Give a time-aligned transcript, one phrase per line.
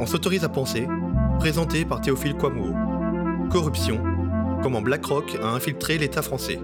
[0.00, 0.88] On s'autorise à penser,
[1.38, 2.74] présenté par Théophile Kouamouo.
[3.48, 4.02] Corruption,
[4.60, 6.58] comment BlackRock a infiltré l'État français.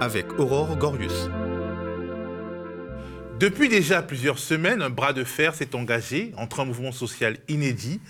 [0.00, 1.28] Avec Aurore Gorius.
[3.40, 8.00] Depuis déjà plusieurs semaines, un bras de fer s'est engagé entre un mouvement social inédit,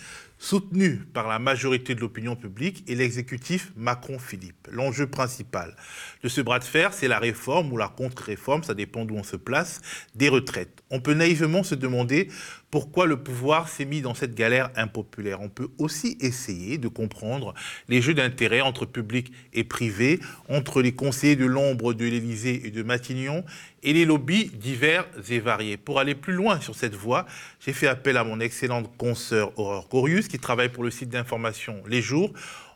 [0.43, 4.69] soutenu par la majorité de l'opinion publique et l'exécutif Macron-Philippe.
[4.71, 5.75] L'enjeu principal
[6.23, 9.23] de ce bras de fer, c'est la réforme ou la contre-réforme, ça dépend d'où on
[9.23, 9.81] se place,
[10.17, 10.83] des retraites.
[10.91, 12.29] On peut naïvement se demander
[12.73, 15.43] pourquoi le pouvoir s'est mis dans cette galère impopulaire.
[15.43, 17.53] On peut aussi essayer de comprendre
[17.89, 22.71] les jeux d'intérêt entre public et privé, entre les conseillers de l'ombre de l'Élysée et
[22.71, 23.44] de Matignon,
[23.82, 25.77] et les lobbies divers et variés.
[25.77, 27.27] Pour aller plus loin sur cette voie,
[27.61, 31.82] j'ai fait appel à mon excellente consoeur Aurore Corius, qui travaille pour le site d'information
[31.86, 32.33] Les Jours,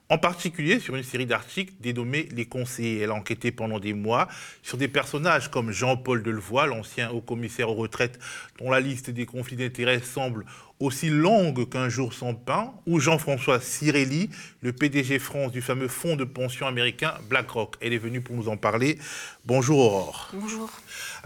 [0.09, 3.01] en particulier sur une série d'articles dénommés Les conseillers.
[3.01, 4.29] Elle a enquêté pendant des mois
[4.63, 8.19] sur des personnages comme Jean-Paul Delevoye, l'ancien haut commissaire aux retraites,
[8.59, 10.45] dont la liste des conflits d'intérêts semble
[10.79, 14.29] aussi longue qu'un jour sans pain, ou Jean-François Cirelli,
[14.61, 17.77] le PDG France du fameux fonds de pension américain BlackRock.
[17.81, 18.99] Elle est venue pour nous en parler.
[19.47, 20.31] Bonjour Aurore.
[20.35, 20.71] Bonjour.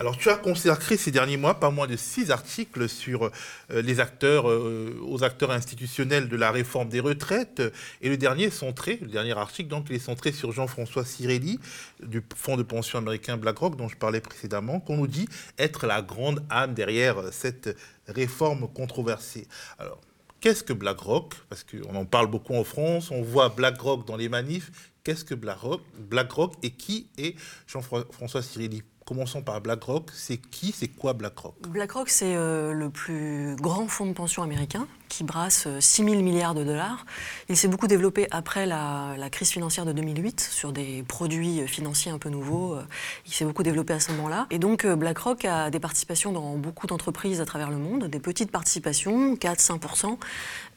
[0.01, 4.01] Alors tu as consacré ces derniers mois pas moins de six articles sur euh, les
[4.01, 7.63] acteurs, euh, aux acteurs institutionnels de la réforme des retraites.
[8.01, 11.61] Et le dernier centré, le dernier article, donc, il est centré sur Jean-François Cirelli,
[12.03, 16.01] du fonds de pension américain BlackRock, dont je parlais précédemment, qu'on nous dit être la
[16.01, 17.77] grande âme derrière cette
[18.09, 19.49] réforme controversée.
[19.79, 20.01] Alors,
[20.41, 21.35] qu'est-ce que BlackRock?
[21.51, 24.71] Parce qu'on en parle beaucoup en France, on voit BlackRock dans les manifs.
[25.05, 30.09] Qu'est-ce que BlackRock, et qui est Jean-François Cirilli Commençons par BlackRock.
[30.15, 31.57] C'est qui, c'est quoi BlackRock?
[31.69, 36.23] BlackRock, c'est euh, le plus grand fonds de pension américain qui brasse 6 euh, 000
[36.23, 37.05] milliards de dollars.
[37.49, 42.19] Il s'est beaucoup développé après la, crise financière de 2008 sur des produits financiers un
[42.19, 42.75] peu nouveaux.
[42.75, 42.85] Euh,
[43.27, 44.47] il s'est beaucoup développé à ce moment-là.
[44.51, 48.53] Et donc BlackRock a des participations dans beaucoup d'entreprises à travers le monde, des petites
[48.53, 50.19] participations, 4-5%.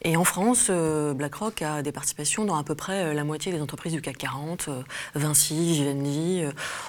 [0.04, 3.92] Et en France, BlackRock a des participations dans à peu près la moitié des entreprises
[3.92, 4.68] du CAC 40,
[5.14, 6.44] Vinci, Vivendi,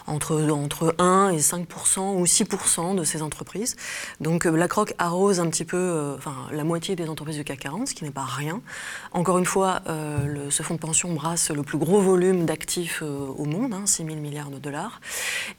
[0.05, 3.75] entre, entre 1 et 5% ou 6% de ces entreprises.
[4.19, 7.93] Donc BlackRock arrose un petit peu, enfin la moitié des entreprises du CAC 40, ce
[7.93, 8.61] qui n'est pas rien.
[9.11, 13.27] Encore une fois, euh, ce fonds de pension brasse le plus gros volume d'actifs euh,
[13.37, 14.99] au monde, hein, 6 000 milliards de dollars.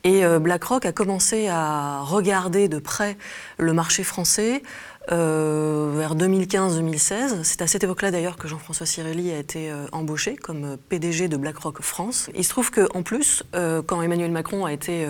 [0.04, 3.16] Et euh, BlackRock a commencé à regarder de près
[3.58, 4.62] le marché français
[5.12, 7.44] euh, vers 2015-2016.
[7.44, 11.28] C'est à cette époque-là d'ailleurs que Jean-François Cirelli a été euh, embauché comme euh, PDG
[11.28, 12.28] de BlackRock France.
[12.34, 13.44] Il se trouve qu'en plus,
[13.86, 15.06] quand Emmanuel Macron a été,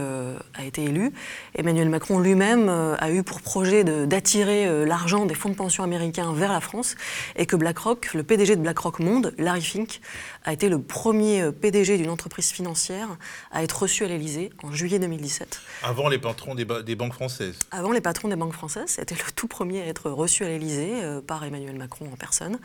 [0.54, 1.12] a été élu,
[1.54, 6.52] Emmanuel Macron lui-même a eu pour projet d'attirer l'argent des fonds de pension américains vers
[6.52, 6.94] la France
[7.36, 10.00] et que BlackRock, le PDG de BlackRock Monde, Larry Fink,
[10.44, 13.08] a été le premier PDG d'une entreprise financière
[13.50, 15.60] à être reçu à l'Élysée en juillet 2017.
[15.82, 19.32] Avant les patrons des, des banques françaises Avant les patrons des banques françaises, c'était le
[19.34, 22.58] tout premier être reçu à l'Élysée euh, par Emmanuel Macron en personne.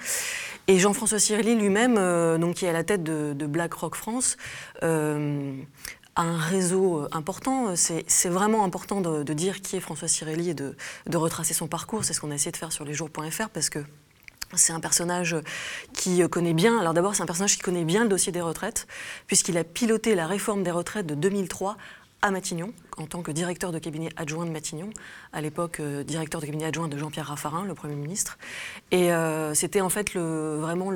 [0.68, 4.38] Et Jean-François Cirelli lui-même, euh, donc, qui est à la tête de, BlackRock France,
[4.84, 5.54] euh,
[6.16, 7.76] a un réseau important.
[7.76, 10.76] C'est vraiment important de, dire qui est François Cirelli et de,
[11.08, 12.04] de retracer son parcours.
[12.04, 13.80] C'est ce qu'on a essayé de faire sur lesjours.fr parce que
[14.54, 15.36] c'est un personnage
[15.94, 18.88] qui connaît bien, alors d'abord c'est un personnage qui connaît bien le dossier des retraites,
[19.28, 21.78] puisqu'il a piloté la réforme des retraites de 2003
[22.22, 24.92] à Matignon, en tant que directeur de cabinet adjoint de Matignon,
[25.34, 28.38] à l'époque euh, directeur de cabinet adjoint de Jean-Pierre Raffarin, le Premier ministre.
[28.92, 30.92] Et euh, c'était en fait vraiment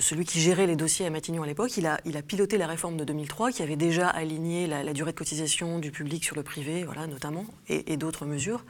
[0.00, 1.76] celui qui gérait les dossiers à Matignon à l'époque.
[1.76, 5.12] Il a, il a piloté la réforme de 2003, qui avait déjà aligné la, durée
[5.12, 8.64] de cotisation du public sur le privé, voilà, notamment, et, d'autres mesures.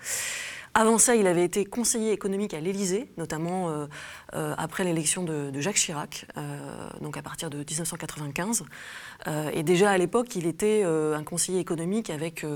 [0.75, 3.71] Avant ça, il avait été conseiller économique à l'Élysée, notamment
[4.35, 6.27] euh, après l'élection de, Jacques Chirac,
[7.01, 8.65] donc à partir de 1995.
[9.27, 12.47] Et déjà à l'époque, il était un conseiller économique avec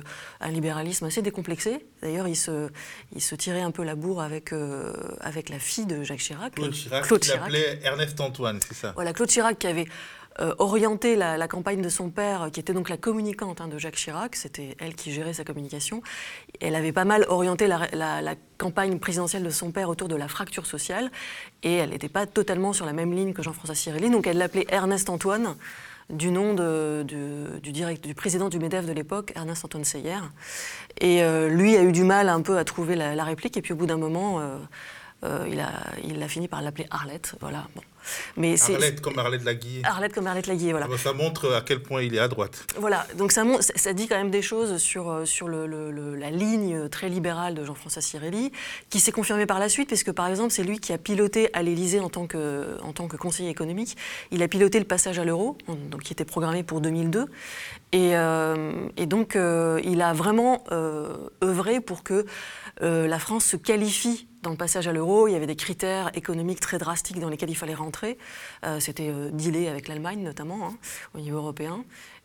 [0.41, 1.85] un libéralisme assez décomplexé.
[2.03, 2.71] D'ailleurs, il se,
[3.15, 4.55] il se tirait un peu la bourre avec,
[5.21, 6.55] avec la fille de Jacques Chirac.
[6.55, 7.41] Claude Chirac, Claude Chirac.
[7.41, 9.87] l'appelait Ernest Antoine, c'est ça Voilà, Claude Chirac qui avait
[10.41, 13.97] euh, orienter la, campagne de son père, qui était donc la communicante hein, de Jacques
[13.97, 16.03] Chirac, c'était elle qui gérait sa communication.
[16.61, 20.65] Elle avait pas mal orienté la, campagne présidentielle de son père autour de la fracture
[20.65, 21.11] sociale,
[21.63, 24.67] et elle n'était pas totalement sur la même ligne que Jean-François Cirelli, donc elle l'appelait
[24.71, 25.57] Ernest Antoine
[26.11, 30.19] du nom du, président du MEDEF de l'époque, Ernest Antoine Seyer.
[31.01, 33.73] Et euh, lui a eu du mal un peu à trouver la, réplique, et puis
[33.73, 35.71] au bout d'un moment, euh, il, a,
[36.05, 37.35] il a fini par l'appeler Arlette.
[37.41, 37.67] Voilà.
[38.37, 39.83] Mais Arlette comme Arlette Laguier.
[39.85, 40.87] Arlette comme Arlette Laguier, voilà.
[40.99, 42.65] Ça montre à quel point il est à droite.
[42.79, 45.67] Voilà, donc ça, ça dit quand même des choses sur, euh, sur le,
[46.15, 48.53] la ligne très libérale de Jean-François Cirelli,
[48.91, 51.63] qui s'est confirmée par la suite, puisque par exemple, c'est lui qui a piloté à
[51.63, 53.97] l'Élysée en, tant que, en tant que conseiller économique.
[54.31, 55.57] Il a piloté le passage à l'euro,
[55.91, 57.27] donc qui était programmé pour 2002.
[57.93, 60.65] Et, euh, et donc, euh, il a vraiment
[61.43, 62.25] œuvré pour que
[62.81, 66.61] la France se qualifie dans le passage à l'euro, il y avait des critères économiques
[66.61, 68.19] très drastiques dans lesquels il fallait rentrer.
[68.79, 70.77] C'était dealer avec l'Allemagne notamment, hein,
[71.15, 71.85] au niveau européen.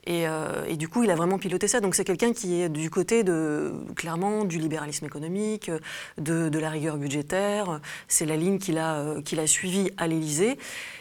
[0.10, 1.82] Euh, et, du coup, il a vraiment piloté ça.
[1.82, 5.72] Donc c'est quelqu'un qui est du côté de, clairement, du libéralisme économique,
[6.18, 7.80] de, la rigueur budgétaire.
[8.08, 10.58] C'est la ligne qu'il a, euh, a suivie à l'Élysée.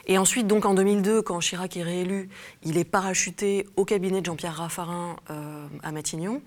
[0.06, 2.28] Et ensuite, donc en 2002, quand Chirac est réélu,
[2.62, 6.42] il est parachuté au cabinet de Jean-Pierre Raffarin euh, à Matignon.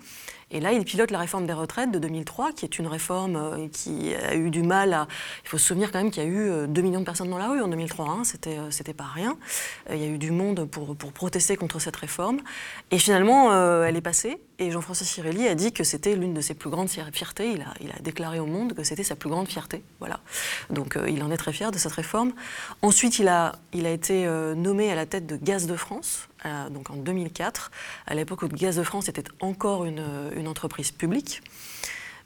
[0.52, 3.68] Et là, il pilote la réforme des retraites de 2003, qui est une réforme euh,
[3.68, 5.06] qui a eu du mal à.
[5.44, 7.30] Il faut se souvenir quand même qu'il y a eu 2 euh, millions de personnes
[7.30, 8.08] dans la rue en 2003.
[8.08, 9.36] Hein, c'était, euh, c'était pas rien.
[9.90, 12.40] Il y a eu du monde pour protester contre cette réforme.
[12.90, 13.52] Et finalement,
[13.84, 14.38] elle est passée.
[14.60, 17.50] Et Jean-François Cirelli a dit que c'était l'une de ses plus grandes fiertés.
[17.50, 19.82] Il a, déclaré au monde que c'était sa plus grande fierté.
[20.00, 20.20] Voilà.
[20.68, 22.32] Donc il en est très fier de cette réforme.
[22.82, 26.28] Ensuite, il a, été nommé à la tête de Gaz de France,
[26.70, 27.70] donc en 2004,
[28.06, 31.42] à l'époque où Gaz de France était encore une, entreprise publique.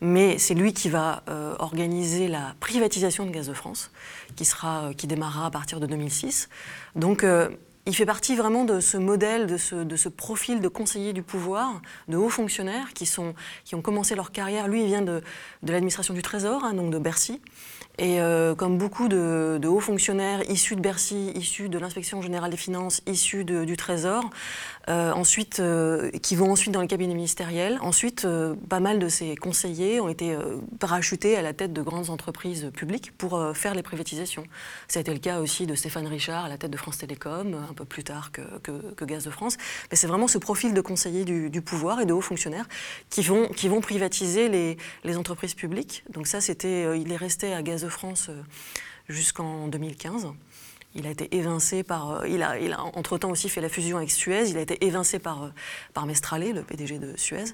[0.01, 3.91] Mais c'est lui qui va euh, organiser la privatisation de Gaz de France,
[4.37, 6.49] qui, euh, qui démarrera à partir de 2006.
[6.97, 7.49] Donc euh,
[7.87, 12.17] il fait partie vraiment de ce modèle, de ce, profil de conseiller du pouvoir, de
[12.17, 13.35] hauts fonctionnaires qui, sont,
[13.65, 14.69] qui ont commencé leur carrière.
[14.69, 15.23] Lui, il vient de,
[15.63, 17.43] l'administration du Trésor, hein, donc de Bercy.
[17.99, 22.57] Et euh, comme beaucoup de, hauts fonctionnaires issus de Bercy, issus de l'inspection générale des
[22.57, 24.31] finances, issus du Trésor,
[24.89, 28.27] ensuite, euh, qui vont ensuite dans les cabinets ministériels, ensuite,
[28.69, 30.37] pas mal de ces conseillers ont été
[30.79, 34.45] parachutés à la tête de grandes entreprises publiques pour faire les privatisations.
[34.89, 37.55] Ça a été le cas aussi de Stéphane Richard à la tête de France Télécom,
[37.69, 39.57] un peu plus tard que, Gaz de France.
[39.91, 42.69] Mais c'est vraiment ce profil de conseiller du, pouvoir et de hauts fonctionnaires
[43.11, 46.05] qui vont, qui vont privatiser les, les entreprises publiques.
[46.11, 48.43] Donc ça, c'était, il est resté à Gaz de France euh,
[49.09, 50.29] jusqu'en 2015.
[50.94, 52.23] Il a été évincé par.
[52.23, 54.49] Euh, il a, il a entre-temps aussi fait la fusion avec Suez.
[54.49, 55.49] Il a été évincé par, euh,
[55.93, 57.44] par Mestralé, le PDG de Suez.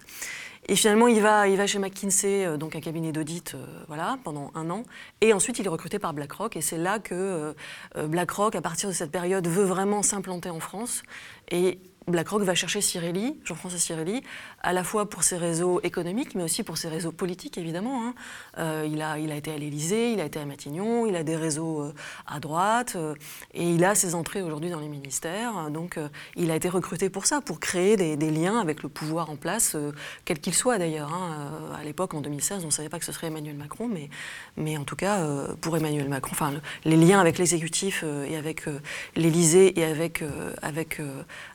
[0.69, 3.57] Et finalement, il va, il va chez McKinsey, donc un cabinet d'audit,
[3.89, 4.85] voilà, pendant un an.
[5.23, 6.55] Et ensuite, il est recruté par BlackRock.
[6.55, 7.55] Et c'est là que
[7.97, 11.03] BlackRock, à partir de cette période, veut vraiment s'implanter en France.
[11.51, 14.23] Et BlackRock va chercher Cirelli, Jean-François Cirelli,
[14.63, 18.03] à la fois pour ses réseaux économiques, mais aussi pour ses réseaux politiques, évidemment.
[18.05, 18.15] Hein.
[18.59, 21.23] Euh, il, a, il a été à l'Élysée, il a été à Matignon, il a
[21.23, 21.95] des réseaux euh,
[22.27, 23.15] à droite, euh,
[23.55, 25.71] et il a ses entrées aujourd'hui dans les ministères.
[25.71, 25.99] Donc,
[26.37, 29.77] il a été recruté pour ça, pour créer des, liens avec le pouvoir en place,
[30.25, 31.13] quel qu'il soit d'ailleurs.
[31.13, 31.75] Hein.
[31.79, 34.09] à l'époque, en 2016, on ne savait pas que ce serait Emmanuel Macron, mais,
[34.57, 35.27] mais en tout cas,
[35.61, 36.53] pour Emmanuel Macron, enfin,
[36.85, 38.65] les liens avec l'exécutif et avec
[39.17, 40.23] l'Élysée et avec,
[40.63, 41.01] avec,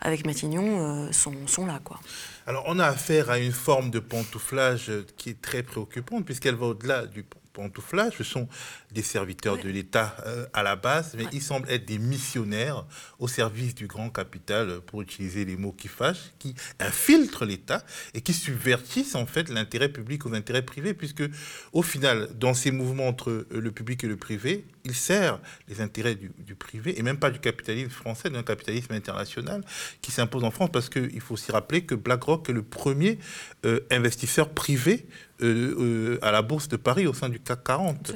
[0.01, 1.79] avec Matignon, euh, sont, là.
[1.83, 1.99] Quoi.
[2.47, 6.67] Alors, on a affaire à une forme de pantouflage qui est très préoccupante, puisqu'elle va
[6.67, 7.23] au-delà du
[7.56, 8.13] pantouflage.
[8.18, 8.48] Ce sont
[8.92, 12.86] des serviteurs de l'État euh, à la base, mais ils semblent être des missionnaires
[13.19, 18.22] au service du grand capital, pour utiliser les mots qui fâchent, qui infiltrent l'État et
[18.22, 21.24] qui subvertissent en fait l'intérêt public aux intérêts privés, puisque
[21.72, 25.81] au final, dans ces mouvements entre euh, le public et le privé, il sert les
[25.81, 29.63] intérêts du, privé et même pas du capitalisme français, d'un capitalisme international
[30.02, 33.19] qui s'impose en France, parce qu'il faut aussi rappeler que BlackRock est le premier
[33.66, 35.07] euh, investisseur privé
[35.41, 38.13] à la bourse de Paris au sein du CAC 40.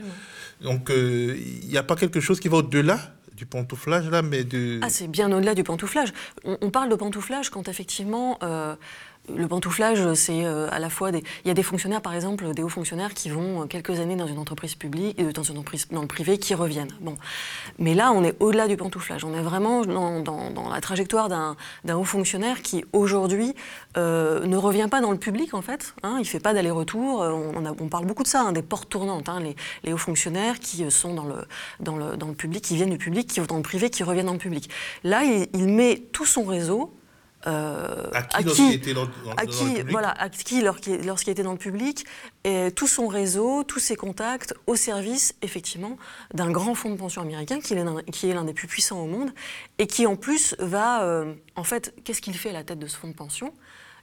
[0.62, 3.00] Donc, euh, il n'y a pas quelque chose qui va au-delà
[3.33, 4.80] du pantouflage là, mais de...
[4.81, 6.13] Ah, c'est bien au-delà du pantouflage.
[6.44, 8.75] On, parle de pantouflage quand effectivement euh,
[9.36, 11.24] le pantouflage, c'est euh, à la fois des.
[11.44, 14.16] Il y a des fonctionnaires, par exemple, des hauts fonctionnaires qui vont euh, quelques années
[14.16, 16.92] dans une entreprise publique, euh, dans une entreprise dans le privé, qui reviennent.
[17.02, 17.16] Bon,
[17.78, 19.24] mais là, on est au-delà du pantouflage.
[19.24, 23.56] On est vraiment dans, la trajectoire d'un haut fonctionnaire qui aujourd'hui
[23.95, 25.94] ne revient pas dans le public en fait.
[26.04, 27.19] Hein, il fait pas d'aller-retour.
[27.19, 29.30] On, parle beaucoup de ça, hein, des portes tournantes.
[29.30, 29.42] Hein,
[29.83, 31.45] les, hauts fonctionnaires qui sont dans le,
[31.80, 34.04] dans le, dans le public, qui viennent du public, qui vont dans le privé, qui
[34.04, 34.69] reviennent dans le public.
[35.04, 36.94] Là, il met tout son réseau
[37.48, 39.12] euh, à qui, lorsqu'il était dans, le
[39.46, 42.06] public Voilà, à qui lorsqu'il était dans le public,
[42.44, 45.98] et tout son réseau, tous ses contacts au service, effectivement,
[46.34, 49.31] d'un grand fonds de pension américain qui est, l'un des plus puissants au monde
[49.78, 51.04] et qui, en plus, va.
[51.04, 53.54] Euh, en fait, qu'est-ce qu'il fait à la tête de ce fonds de pension?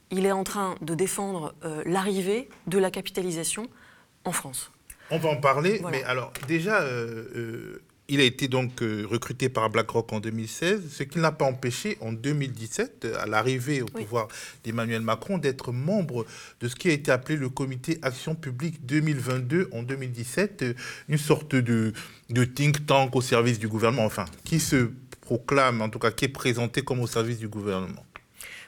[0.09, 3.67] Il est en train de défendre euh, l'arrivée de la capitalisation
[4.23, 4.71] en France.
[5.11, 6.83] On va en parler, mais alors, déjà
[8.09, 11.97] il a été donc euh, recruté par BlackRock en 2016, ce qui n'a pas empêché
[11.99, 14.27] en 2017, à l'arrivée au pouvoir
[14.63, 16.25] d'Emmanuel Macron, d'être membre
[16.61, 20.73] de ce qui a été appelé le comité Action publique 2022 en 2017, euh,
[21.09, 21.93] une sorte de,
[22.29, 26.25] de think tank au service du gouvernement, enfin, qui se proclame, en tout cas qui
[26.25, 28.05] est présenté comme au service du gouvernement.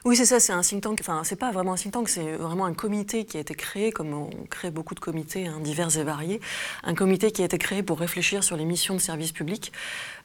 [0.06, 0.98] Oui, c'est ça, c'est un think tank.
[1.00, 3.92] Enfin, c'est pas vraiment un think tank, c'est vraiment un comité qui a été créé,
[3.92, 6.40] comme on crée beaucoup de comités hein, divers et variés,
[6.84, 9.72] un comité qui a été créé pour réfléchir sur les missions de service public.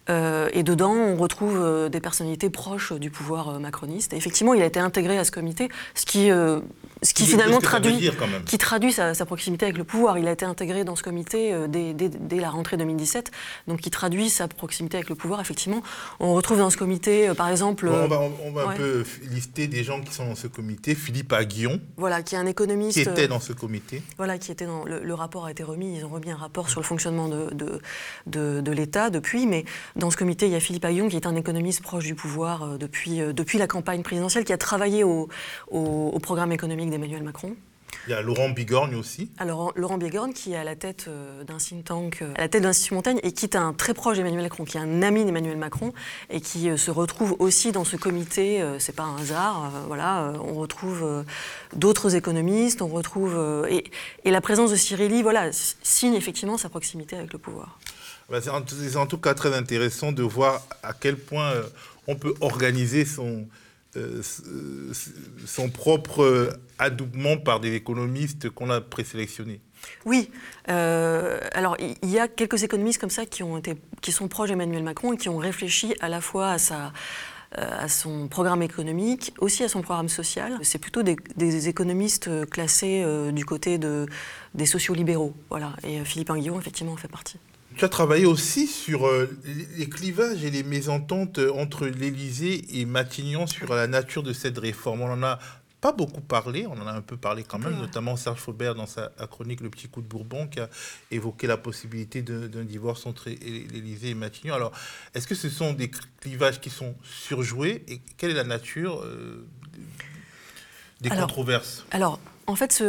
[0.10, 4.14] Euh, et dedans, on retrouve euh, des personnalités proches du pouvoir euh, macroniste.
[4.14, 8.12] Et effectivement, il a été intégré à ce comité, ce qui, ce qui finalement traduit,
[8.46, 10.18] qui traduit sa, proximité avec le pouvoir.
[10.18, 13.32] Il a été intégré dans ce comité dès, dès, la rentrée 2017,
[13.68, 15.42] donc qui traduit sa proximité avec le pouvoir.
[15.42, 15.82] Effectivement,
[16.20, 17.88] on retrouve dans ce comité, par exemple.
[17.88, 20.96] on va, on va un peu lister des gens qui sont dans ce comité.
[20.96, 21.80] Philippe Aguillon.
[21.98, 23.02] Voilà, qui est un économiste.
[23.02, 24.02] Qui était dans ce comité.
[24.18, 24.86] Voilà, qui était dans.
[24.86, 25.98] Le, rapport a été remis.
[25.98, 27.82] Ils ont remis un rapport sur le fonctionnement de, de,
[28.28, 29.64] de, de l'État depuis, mais
[29.96, 32.64] dans ce comité, il y a Philippe Aguillon, qui est un économiste proche du pouvoir
[32.64, 35.30] euh, depuis, euh, depuis la campagne présidentielle, qui a travaillé au,
[35.70, 37.56] au, programme économique d'Emmanuel Macron.
[38.08, 39.32] Il y a Laurent Bigorgne aussi.
[39.38, 42.62] Alors Laurent Bigorgne qui est à la tête euh, d'un think tank, à la tête
[42.62, 45.24] de l'Institut Montaigne et qui est un très proche d'Emmanuel Macron, qui est un ami
[45.24, 45.94] d'Emmanuel Macron
[46.30, 48.64] et qui se retrouve aussi dans ce comité.
[48.80, 49.72] c'est pas un hasard.
[49.88, 51.24] voilà, on retrouve
[51.75, 53.86] d'autres économistes, on retrouve et,
[54.24, 57.80] et, la présence de Cyril voilà, signe effectivement sa proximité avec le pouvoir.
[58.32, 61.63] C'est en, tout cas très intéressant de voir à quel point euh,
[62.08, 63.48] on peut organiser son,
[63.96, 64.22] euh,
[65.74, 69.62] propre adoubement par des économistes qu'on a présélectionnés.
[70.05, 70.32] Oui.
[70.70, 73.44] Euh, alors, il y a quelques économistes comme ça qui,
[74.12, 76.55] sont proches d'Emmanuel Macron et qui ont réfléchi à la fois
[77.51, 80.58] à son programme économique, aussi à son programme social.
[80.63, 84.08] C'est plutôt des, économistes classés du côté de,
[84.55, 85.36] des sociaux-libéraux.
[85.51, 85.74] Voilà.
[85.84, 87.38] Et Philippe Anguillon, effectivement, en fait partie.
[87.77, 89.29] Tu as travaillé aussi sur euh,
[89.77, 95.01] les clivages et les mésententes entre l'Élysée et Matignon sur la nature de cette réforme.
[95.01, 95.39] On en a
[95.82, 98.88] pas beaucoup parlé, on en a un peu parlé quand même, notamment Serge Faubert dans
[98.88, 100.70] sa chronique Le Petit Coup de Bourbon qui a
[101.12, 104.55] évoqué la possibilité d'un divorce entre l'Élysée et Matignon.
[104.55, 104.72] Alors,
[105.13, 105.91] est-ce que ce sont des
[106.22, 109.46] clivages qui sont surjoués et quelle est la nature euh,
[111.01, 111.86] des controverses?
[111.91, 112.84] Alors, en fait,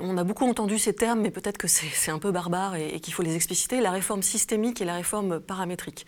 [0.00, 3.14] on a beaucoup entendu ces termes, mais peut-être que c'est un peu barbare et, qu'il
[3.14, 3.80] faut les expliciter.
[3.80, 6.06] La réforme systémique et la réforme paramétrique.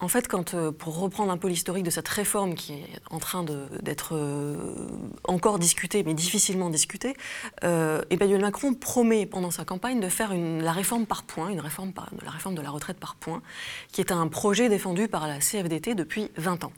[0.00, 3.44] En fait, euh, pour reprendre un peu l'historique de cette réforme qui est en train
[3.80, 4.56] d'être euh,
[5.24, 7.14] encore discutée, mais difficilement discutée,
[7.62, 12.54] euh, Emmanuel Macron promet pendant sa campagne de faire la réforme par points, la réforme
[12.54, 13.40] de la retraite par points,
[13.92, 16.72] qui est un projet défendu par la CFDT depuis 20 ans.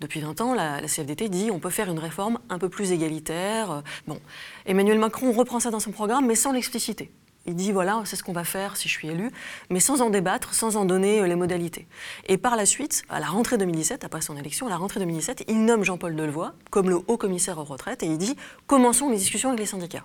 [0.00, 3.82] Depuis 20 ans, la, CFDT dit on peut faire une réforme un peu plus égalitaire.
[4.06, 4.18] Bon,
[4.64, 7.10] Emmanuel Macron reprend ça dans son programme, mais sans l'expliciter.
[7.46, 9.30] Il dit voilà, c'est ce qu'on va faire si je suis élu,
[9.68, 11.86] mais sans en débattre, sans en donner euh, les modalités.
[12.28, 15.44] Et par la suite, à la rentrée 2017, après son élection, à la rentrée 2017,
[15.48, 19.16] il nomme Jean-Paul Delevoye comme le haut commissaire aux retraites et il dit commençons les
[19.16, 20.04] discussions avec les syndicats.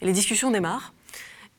[0.00, 0.92] Et les discussions démarrent.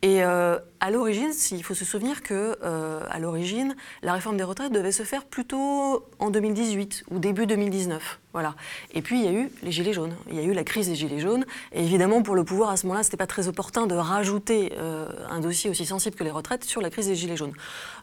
[0.04, 4.44] Et euh, à l'origine, il faut se souvenir que euh, à l'origine, la réforme des
[4.44, 8.20] retraites devait se faire plutôt en 2018 ou début 2019.
[8.34, 8.54] Voilà.
[8.94, 10.14] Et puis il y a eu les gilets jaunes.
[10.30, 11.46] Il y a eu la crise des gilets jaunes.
[11.72, 15.08] Et évidemment, pour le pouvoir à ce moment-là, c'était pas très opportun de rajouter euh,
[15.30, 17.54] un dossier aussi sensible que les retraites sur la crise des gilets jaunes.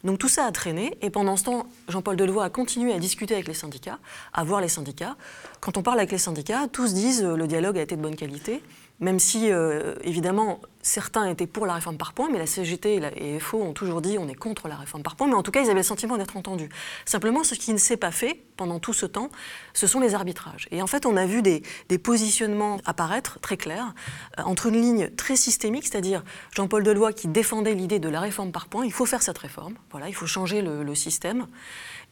[0.02, 0.96] Donc tout ça a traîné.
[1.02, 3.98] Et pendant ce temps, Jean-Paul Delevoye a continué à discuter avec les syndicats,
[4.32, 5.16] à voir les syndicats.
[5.60, 8.62] Quand on parle avec les syndicats, tous disent le dialogue a été de bonne qualité
[9.00, 13.00] même si, euh, évidemment, certains étaient pour la réforme par points, mais la CGT et,
[13.00, 15.50] la, FO ont toujours dit on est contre la réforme par points, mais en tout
[15.50, 16.68] cas, ils avaient le sentiment d'être entendus.
[17.06, 19.30] Simplement, ce qui ne s'est pas fait pendant tout ce temps,
[19.72, 20.68] ce sont les arbitrages.
[20.70, 21.62] Et en fait, on a vu des,
[21.98, 23.94] positionnements apparaître très clairs,
[24.38, 26.22] euh, entre une ligne très systémique, c'est-à-dire
[26.54, 29.74] Jean-Paul Deloy qui défendait l'idée de la réforme par points, il faut faire cette réforme,
[29.90, 31.46] voilà, il faut changer le, système,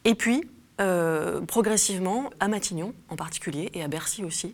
[0.05, 4.51] et puis, euh, progressivement, à Matignon en particulier, et à Bercy aussi,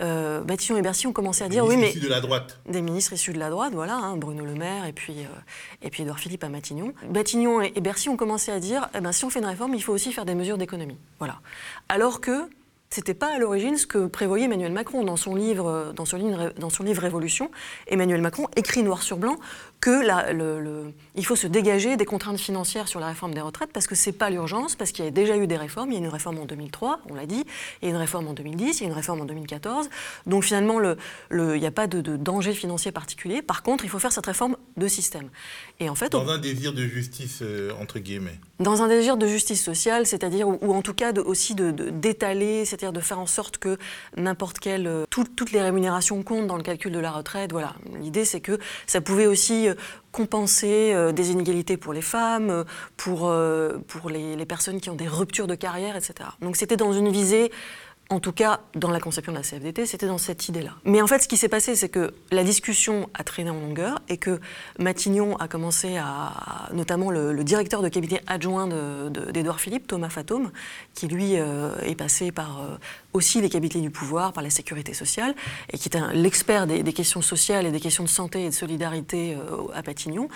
[0.00, 2.60] euh, et Bercy ont commencé à dire oui, mais issus de la droite.
[2.68, 5.28] des ministres issus de la droite, voilà, hein, Bruno Le Maire et puis euh,
[5.82, 6.92] et puis Edouard Philippe à Matignon.
[7.12, 9.82] Matignon et, Bercy ont commencé à dire eh ben, si on fait une réforme, il
[9.82, 11.40] faut aussi faire des mesures d'économie, voilà.
[11.88, 12.48] Alors que
[12.90, 16.52] c'était pas à l'origine ce que prévoyait Emmanuel Macron dans son livre, dans son livre,
[16.58, 17.50] dans son livre Révolution.
[17.86, 19.36] Emmanuel Macron écrit noir sur blanc
[19.80, 23.70] que la, le, il faut se dégager des contraintes financières sur la réforme des retraites
[23.72, 25.90] parce que c'est pas l'urgence, parce qu'il y a déjà eu des réformes.
[25.90, 27.44] Il y a une réforme en 2003, on l'a dit,
[27.80, 29.88] il y a une réforme en 2010, il y a une réforme en 2014.
[30.26, 30.96] Donc finalement, le,
[31.30, 33.42] il n'y a pas de, danger financier particulier.
[33.42, 35.28] Par contre, il faut faire cette réforme de système.
[35.78, 38.38] Et en fait, dans un désir de justice euh, entre guillemets.
[38.58, 42.64] Dans un désir de justice sociale, c'est-à-dire ou, en tout cas de, aussi de d'étaler,
[42.64, 43.78] c'est-à-dire de faire en sorte que
[44.16, 47.52] n'importe quelle, euh, toutes les rémunérations comptent dans le calcul de la retraite.
[47.52, 49.74] Voilà, l'idée c'est que ça pouvait aussi euh,
[50.12, 52.64] compenser euh, des inégalités pour les femmes, euh,
[52.96, 53.32] pour,
[53.86, 56.30] pour les, personnes qui ont des ruptures de carrière, etc.
[56.40, 57.52] Donc c'était dans une visée
[58.10, 60.72] en tout cas, dans la conception de la CFDT, c'était dans cette idée-là.
[60.84, 64.00] Mais en fait, ce qui s'est passé, c'est que la discussion a traîné en longueur
[64.08, 64.40] et que
[64.78, 68.66] Matignon a commencé à, notamment le, directeur de cabinet adjoint
[69.10, 70.50] d'Edouard Philippe, Thomas Fatome,
[70.94, 72.76] qui lui euh, est passé par euh,
[73.12, 75.34] aussi les cabinets du pouvoir, par la sécurité sociale,
[75.70, 79.34] et qui est l'expert des, questions sociales et des questions de santé et de solidarité
[79.34, 80.28] euh, à Matignon,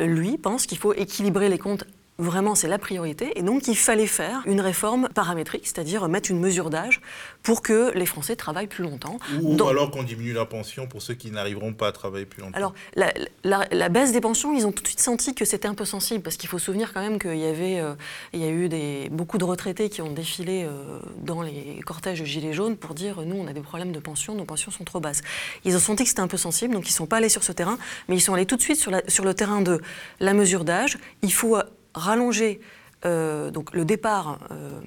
[0.00, 1.84] lui pense qu'il faut équilibrer les comptes
[2.20, 3.32] Vraiment, c'est la priorité.
[3.36, 7.00] Et donc, il fallait faire une réforme paramétrique, c'est-à-dire mettre une mesure d'âge
[7.42, 9.18] pour que les Français travaillent plus longtemps.
[9.40, 12.56] Ou alors qu'on diminue la pension pour ceux qui n'arriveront pas à travailler plus longtemps.
[12.56, 15.86] Alors, la, baisse des pensions, ils ont tout de suite senti que c'était un peu
[15.86, 17.94] sensible, parce qu'il faut se souvenir quand même qu'il y avait, euh,
[18.34, 22.22] il y a eu des, beaucoup de retraités qui ont défilé euh, dans les cortèges
[22.24, 25.00] Gilets jaunes pour dire nous, on a des problèmes de pension, nos pensions sont trop
[25.00, 25.22] basses.
[25.64, 27.44] Ils ont senti que c'était un peu sensible, donc ils ne sont pas allés sur
[27.44, 29.80] ce terrain, mais ils sont allés tout de suite sur, sur le terrain de
[30.20, 30.98] la mesure d'âge.
[31.22, 31.56] Il faut
[31.94, 32.60] rallonger
[33.06, 34.78] euh, donc le départ euh,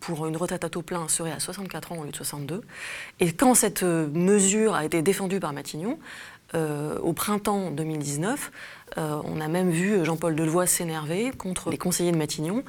[0.00, 2.62] pour une retraite à taux plein serait à 64 ans au lieu de 62.
[3.20, 5.98] Et quand cette mesure a été défendue par Matignon,
[6.54, 8.50] euh, au printemps 2019,
[8.96, 12.62] on a même vu Jean-Paul Delevoye s'énerver contre les conseillers de Matignon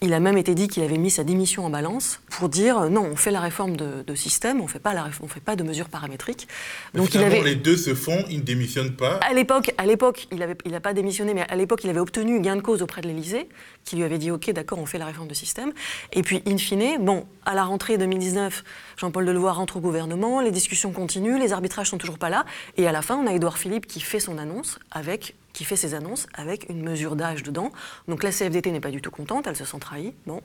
[0.00, 2.88] il a même été dit qu'il avait mis sa démission en balance pour dire euh,
[2.88, 5.62] non, on fait la réforme de, système, on ne fait pas la fait pas de
[5.62, 6.48] mesures paramétriques.
[6.94, 9.16] Donc il avait les deux se font, il ne démissionne pas.
[9.16, 12.40] À l'époque, à l'époque, il n'a il pas démissionné, mais à l'époque, il avait obtenu
[12.40, 13.48] gain de cause auprès de l'Élysée,
[13.84, 15.72] qui lui avait dit ok, d'accord, on fait la réforme de système.
[16.12, 18.64] Et puis in fine, bon, à la rentrée 2019,
[18.96, 22.44] Jean-Paul Delevoye rentre au gouvernement, les discussions continuent, les arbitrages sont toujours pas là,
[22.76, 25.74] et à la fin, on a Édouard Philippe qui fait son annonce avec qui fait
[25.74, 27.72] ses annonces avec une mesure d'âge dedans.
[28.06, 30.14] Donc la CFDT n'est pas du tout contente, elle se sent trahie.
[30.24, 30.40] Bon.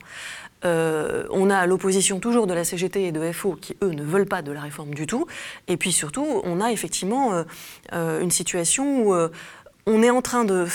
[0.65, 4.25] Euh, on a l'opposition toujours de la CGT et de FO qui, eux, ne veulent
[4.25, 5.27] pas de la réforme du tout.
[5.67, 7.43] Et puis surtout, on a effectivement euh,
[7.93, 9.13] euh, une situation où
[9.85, 10.65] on est en train de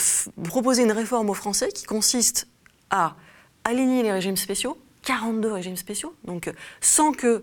[0.45, 2.47] proposer une réforme aux Français qui consiste
[2.91, 3.17] à
[3.65, 7.43] aligner les régimes spéciaux, 42 régimes spéciaux, donc sans que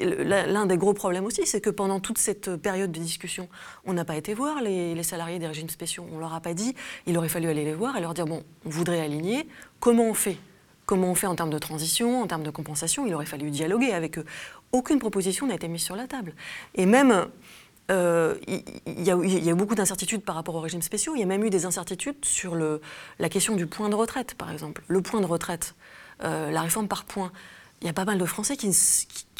[0.00, 3.48] L'un des gros problèmes aussi, c'est que pendant toute cette période de discussion,
[3.84, 6.04] on n'a pas été voir les, salariés des régimes spéciaux.
[6.10, 6.74] On ne leur a pas dit.
[7.06, 9.48] Il aurait fallu aller les voir et leur dire bon, on voudrait aligner.
[9.80, 10.36] Comment on fait?
[10.86, 13.06] Comment on fait en termes de transition, en termes de compensation?
[13.06, 14.24] Il aurait fallu dialoguer avec eux.
[14.72, 16.34] Aucune proposition n'a été mise sur la table.
[16.74, 17.28] Et même,
[17.90, 21.14] euh, il y, a beaucoup d'incertitudes par rapport aux régimes spéciaux.
[21.14, 24.50] Il y a même eu des incertitudes sur la question du point de retraite, par
[24.50, 24.82] exemple.
[24.88, 25.74] Le point de retraite,
[26.24, 27.32] euh, la réforme par points.
[27.80, 28.76] Il y a pas mal de Français qui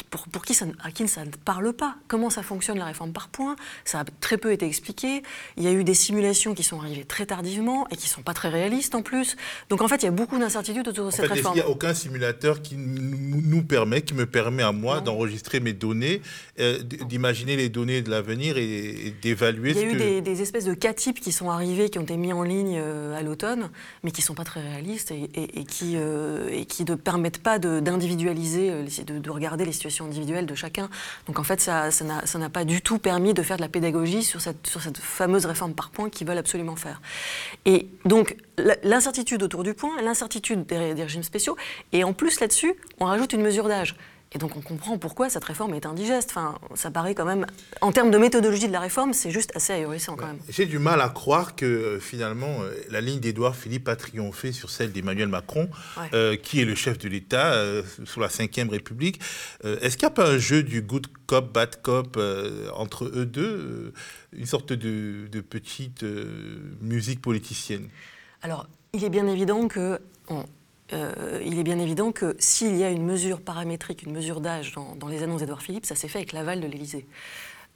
[0.09, 1.95] pour, qui ça, à qui ça ne parle pas.
[2.07, 5.23] Comment ça fonctionne la réforme par points Ça a très peu été expliqué.
[5.57, 8.21] Il y a eu des simulations qui sont arrivées très tardivement et qui ne sont
[8.21, 9.35] pas très réalistes en plus.
[9.69, 11.55] Donc en fait, il y a beaucoup d'incertitudes autour de cette réforme.
[11.55, 15.73] Il n'y a aucun simulateur qui nous permet, qui me permet à moi d'enregistrer mes
[15.73, 16.21] données,
[16.59, 19.85] euh, d'imaginer les données de l'avenir et, d'évaluer ce que...
[19.85, 22.17] Il y a eu des, espèces de cas types qui sont arrivés, qui ont été
[22.17, 23.69] mis en ligne euh, à l'automne,
[24.03, 27.59] mais qui ne sont pas très réalistes et, qui, euh, et qui ne permettent pas
[27.59, 28.71] d'individualiser,
[29.05, 30.89] de, de regarder les situations individuelle de chacun.
[31.27, 31.89] Donc en fait, ça
[32.37, 35.89] n'a pas du tout permis de faire de la pédagogie sur cette, fameuse réforme par
[35.89, 37.01] points qu'ils veulent absolument faire.
[37.65, 38.37] Et donc
[38.83, 41.55] l'incertitude autour du point, l'incertitude des régimes spéciaux,
[41.93, 43.95] et en plus là-dessus, on rajoute une mesure d'âge.
[44.31, 46.29] Et donc on comprend pourquoi cette réforme est indigeste.
[46.31, 47.47] Enfin, ça paraît quand même,
[47.81, 50.39] en termes de méthodologie de la réforme, c'est juste assez ahurissant quand même.
[50.49, 54.51] J'ai du mal à croire que euh, finalement euh, la ligne d'Édouard Philippe a triomphé
[54.51, 55.69] sur celle d'Emmanuel Macron,
[56.13, 57.55] euh, qui est le chef de l'État
[58.05, 59.19] sous la Ve République.
[59.63, 62.19] Est-ce qu'il n'y a pas un jeu du good cop, bad cop
[62.75, 63.93] entre eux deux,
[64.33, 66.05] une sorte de, de petite
[66.81, 67.89] musique politicienne?
[68.41, 69.99] Alors, il est bien évident que
[70.93, 74.73] euh, il est bien évident que s'il y a une mesure paramétrique, une mesure d'âge
[74.73, 77.05] dans, les annonces d'Edouard Philippe, ça s'est fait avec l'aval de l'Élysée.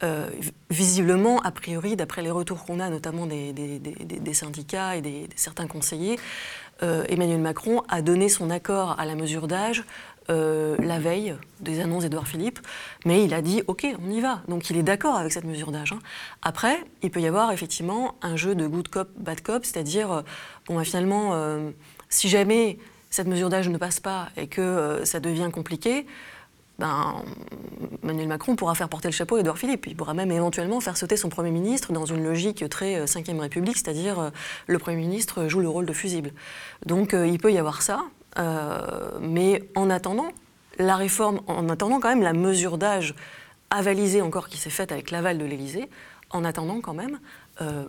[0.02, 0.28] Euh,
[0.70, 6.20] visiblement, a priori, d'après les retours qu'on a, notamment des, syndicats et des, certains conseillers,
[6.82, 9.84] euh, Emmanuel Macron a donné son accord à la mesure d'âge
[10.30, 12.60] la veille des annonces d'Edouard Philippe,
[13.04, 14.42] mais il a dit OK, on y va.
[14.48, 15.92] Donc il est d'accord avec cette mesure d'âge.
[15.92, 16.00] Hein.
[16.42, 20.24] Après, il peut y avoir effectivement un jeu de good cop, bad cop, c'est-à-dire,
[20.66, 21.38] bon, bah, finalement,
[22.08, 22.80] si jamais
[23.14, 26.08] cette mesure d'âge ne passe pas et que euh, ça devient compliqué,
[26.80, 27.24] ben,
[28.02, 29.86] Emmanuel Macron pourra faire porter le chapeau à Édouard Philippe.
[29.86, 33.42] Il pourra même éventuellement faire sauter son Premier ministre dans une logique très 5ème euh,
[33.42, 34.30] République, c'est-à-dire euh,
[34.66, 36.32] le Premier ministre joue le rôle de fusible.
[36.88, 38.02] Donc il peut y avoir ça,
[39.22, 40.30] mais en attendant,
[40.80, 43.14] la réforme, en attendant quand même la mesure d'âge
[43.70, 45.88] avalisée encore qui s'est faite avec l'aval de l'Élysée,
[46.32, 47.20] en attendant quand même,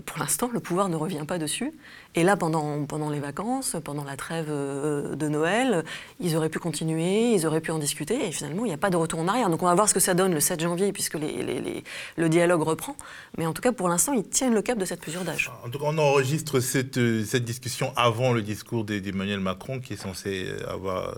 [0.05, 1.73] pour l'instant, le pouvoir ne revient pas dessus.
[2.16, 5.85] Et là, pendant, pendant les vacances, pendant la trêve euh, de Noël,
[6.20, 8.90] ils auraient pu continuer, ils auraient pu en discuter, et finalement, il n'y a pas
[8.90, 9.50] de retour en arrière.
[9.50, 12.96] Donc on va voir ce que ça donne le 7 janvier, puisque le dialogue reprend.
[13.37, 15.50] Mais en tout cas, pour l'instant, ils tiennent le cap de cette mesure d'âge.
[15.64, 19.96] En tout cas, on enregistre cette, cette discussion avant le discours d'Emmanuel Macron, qui est
[19.96, 21.16] censé avoir,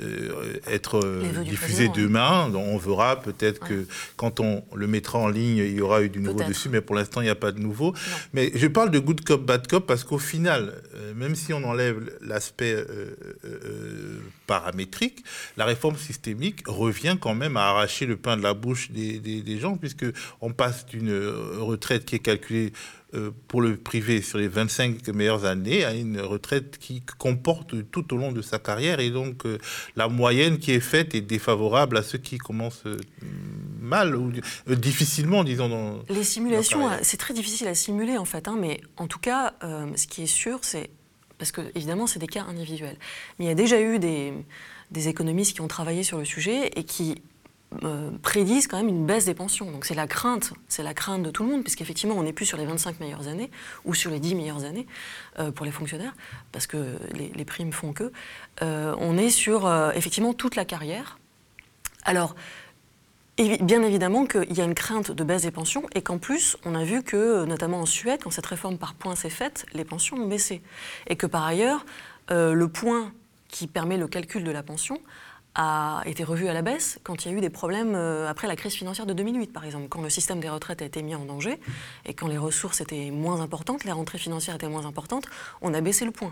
[0.00, 1.00] euh, être
[1.42, 2.50] diffusé demain.
[2.50, 6.08] Donc on verra peut-être que quand on le mettra en ligne, il y aura eu
[6.08, 7.94] du nouveau dessus, mais pour l'instant, il n'y a pas de nouveau.
[8.32, 11.62] Mais je parle de good cop, bad cop, parce qu'au final, euh, même si on
[11.64, 15.24] enlève l'aspect euh, euh, paramétrique,
[15.56, 19.76] la réforme systémique revient quand même à arracher le pain de la bouche des, gens,
[19.76, 20.06] puisque
[20.40, 21.12] on passe d'une
[21.58, 22.72] retraite qui est calculée
[23.46, 28.16] pour le privé sur les 25 meilleures années à une retraite qui comporte tout au
[28.16, 29.58] long de sa carrière et donc euh,
[29.94, 32.98] la moyenne qui est faite est défavorable à ceux qui commencent euh,
[33.80, 34.32] mal ou
[34.68, 35.68] difficilement, disons.
[35.68, 39.54] Dans les simulations, c'est très difficile à simuler en fait, hein, mais en tout cas,
[39.62, 40.90] ce qui est sûr, c'est
[41.38, 42.96] parce que évidemment c'est des cas individuels,
[43.38, 44.32] mais il y a déjà eu des,
[44.90, 47.22] des économistes qui ont travaillé sur le sujet et qui
[47.84, 49.70] euh, prédisent quand même une baisse des pensions.
[49.70, 52.46] Donc c'est la crainte, c'est la crainte de tout le monde, puisqu'effectivement on n'est plus
[52.46, 53.50] sur les 25 meilleures années
[53.84, 54.86] ou sur les 10 meilleures années
[55.38, 56.14] euh, pour les fonctionnaires,
[56.52, 58.12] parce que les, primes font que.
[58.62, 61.18] Euh, on est sur effectivement toute la carrière.
[62.04, 62.34] Alors,
[63.36, 66.74] bien évidemment qu'il y a une crainte de baisse des pensions et qu'en plus, on
[66.74, 70.16] a vu que, notamment en Suède, quand cette réforme par points s'est faite, les pensions
[70.16, 70.62] ont baissé.
[71.08, 71.84] Et que par ailleurs,
[72.30, 73.12] le point
[73.48, 75.00] qui permet le calcul de la pension
[75.58, 78.46] a été revu à la baisse quand il y a eu des problèmes euh, après
[78.46, 81.14] la crise financière de 2008, par exemple, quand le système des retraites a été mis
[81.14, 81.58] en danger
[82.04, 85.24] et quand les ressources étaient moins importantes, les rentrées financières étaient moins importantes,
[85.62, 86.30] on a baissé le point.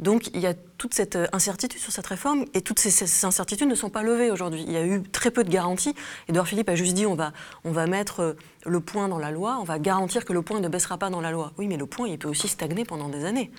[0.00, 3.68] Donc il y a toute cette euh, incertitude sur cette réforme et toutes ces, incertitudes
[3.68, 4.62] ne sont pas levées aujourd'hui.
[4.66, 5.94] Il y a eu très peu de garanties.
[6.28, 7.32] Edouard Philippe a juste dit on va,
[7.64, 8.32] on va mettre euh,
[8.66, 11.22] le point dans la loi, on va garantir que le point ne baissera pas dans
[11.22, 11.52] la loi.
[11.56, 13.50] Oui, mais le point, il peut aussi stagner pendant des années.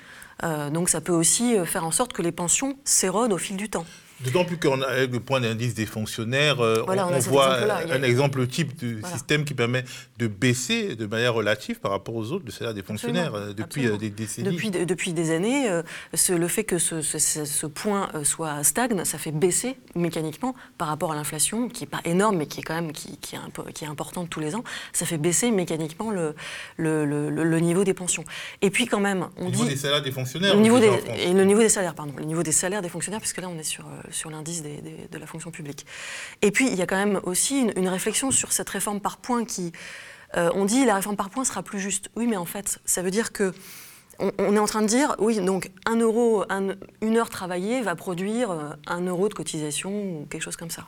[0.71, 3.85] donc ça peut aussi faire en sorte que les pensions s'érodent au fil du temps.
[4.21, 7.55] D'autant plus qu'on a le point d'indice des fonctionnaires, euh, on, voit
[7.89, 9.85] un exemple type de système qui permet
[10.17, 13.87] de baisser de manière relative par rapport aux autres le salaire des fonctionnaires euh, depuis
[13.87, 14.49] euh, des décennies.
[14.49, 15.69] Depuis, depuis des années,
[16.29, 21.69] le fait que ce, point soit stagne, ça fait baisser mécaniquement par rapport à l'inflation,
[21.69, 24.29] qui n'est pas énorme, mais qui est quand même qui, qui, est, qui est importante
[24.29, 26.35] tous les ans, ça fait baisser mécaniquement le,
[26.75, 28.25] le, le, niveau des pensions.
[28.61, 29.57] Et puis quand même, on le dit...
[29.57, 32.13] niveau des salaires des fonctionnaires le niveau des, Et le niveau des salaires, pardon.
[32.17, 35.25] Le niveau des salaires des fonctionnaires, puisque là on est sur sur l'indice de la
[35.25, 35.85] fonction publique.
[36.41, 39.45] Et puis, il y a quand même aussi une, réflexion sur cette réforme par points
[39.45, 39.71] qui...
[40.37, 42.09] Euh, on dit la réforme par points sera plus juste.
[42.15, 43.53] Oui, mais en fait, ça veut dire que
[44.19, 46.43] on, est en train de dire, oui, donc un euro,
[47.01, 50.87] une heure travaillée va produire euh, un euro de cotisation ou quelque chose comme ça.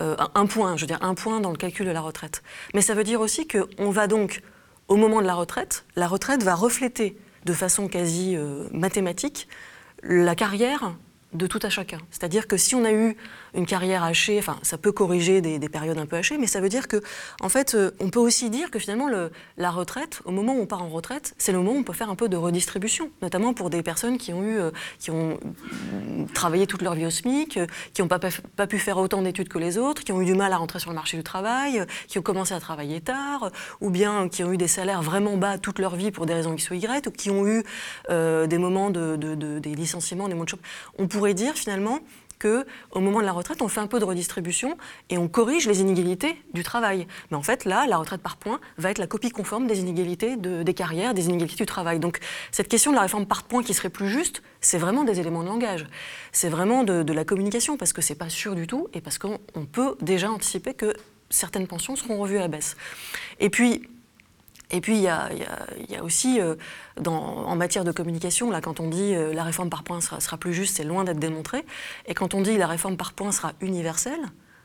[0.00, 2.42] Euh, un, point, je veux dire, un point dans le calcul de la retraite.
[2.74, 4.42] Mais ça veut dire aussi qu'on va donc,
[4.88, 8.36] au moment de la retraite, la retraite va refléter de façon quasi
[8.72, 9.48] mathématique
[10.02, 10.94] la carrière
[11.34, 11.98] de tout à chacun.
[12.10, 13.16] C'est-à-dire que si on a eu
[13.54, 16.68] une carrière hachée, enfin, ça peut corriger des, périodes un peu hachées, mais ça veut
[16.68, 17.00] dire que,
[17.40, 20.60] en fait, euh, on peut aussi dire que finalement, le, la retraite, au moment où
[20.60, 23.10] on part en retraite, c'est le moment où on peut faire un peu de redistribution,
[23.22, 25.38] notamment pour des personnes qui ont eu, euh, qui ont
[26.34, 29.58] travaillé toute leur vie au SMIC, euh, qui n'ont pas, pu faire autant d'études que
[29.58, 32.18] les autres, qui ont eu du mal à rentrer sur le marché du travail, qui
[32.18, 35.78] ont commencé à travailler tard, ou bien qui ont eu des salaires vraiment bas toute
[35.78, 37.62] leur vie pour des raisons X ou Y, ou qui ont eu
[38.08, 39.16] des moments de,
[39.58, 40.52] des licenciements, des mots de
[40.98, 42.00] On pourrait dire finalement
[42.90, 44.76] au moment de la retraite, on fait un peu de redistribution
[45.10, 47.06] et on corrige les inégalités du travail.
[47.30, 50.36] Mais en fait, là, la retraite par points va être la copie conforme des inégalités
[50.36, 51.98] des carrières, des inégalités du travail.
[51.98, 52.20] Donc,
[52.52, 55.42] cette question de la réforme par points qui serait plus juste, c'est vraiment des éléments
[55.42, 55.86] de langage.
[56.32, 59.38] C'est vraiment de, la communication parce que c'est pas sûr du tout et parce qu'on
[59.70, 60.94] peut déjà anticiper que
[61.30, 62.76] certaines pensions seront revues à baisse.
[63.40, 63.88] Et puis,
[64.74, 65.30] et puis, il y a,
[66.02, 66.56] aussi, euh,
[67.06, 70.52] en matière de communication, là, quand on dit euh, la réforme par points sera, plus
[70.52, 71.64] juste, c'est loin d'être démontré.
[72.06, 74.18] Et quand on dit la réforme par points sera universelle,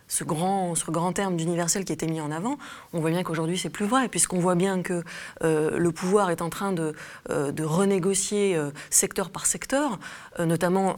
[0.08, 2.58] ce grand, ce grand terme d'universel qui était mis en avant,
[2.92, 5.04] on voit bien qu'aujourd'hui c'est plus vrai, puisqu'on voit bien que
[5.44, 6.96] euh, le pouvoir est en train de,
[7.30, 10.00] de renégocier secteur par secteur,
[10.40, 10.98] notamment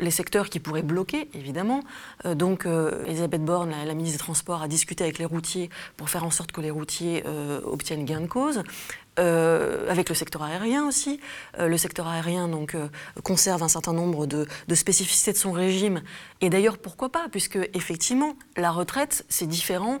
[0.00, 1.82] les secteurs qui pourraient bloquer, évidemment.
[2.24, 6.10] Euh, donc, euh, Elisabeth Borne, la, ministre des Transports, a discuté avec les routiers pour
[6.10, 8.62] faire en sorte que les routiers euh, obtiennent gain de cause.
[9.16, 11.20] avec le secteur aérien aussi.
[11.58, 12.74] le secteur aérien donc,
[13.22, 16.02] conserve un certain nombre de, spécificités de son régime.
[16.40, 20.00] Et d'ailleurs, pourquoi pas Puisque, effectivement, la retraite, c'est différent.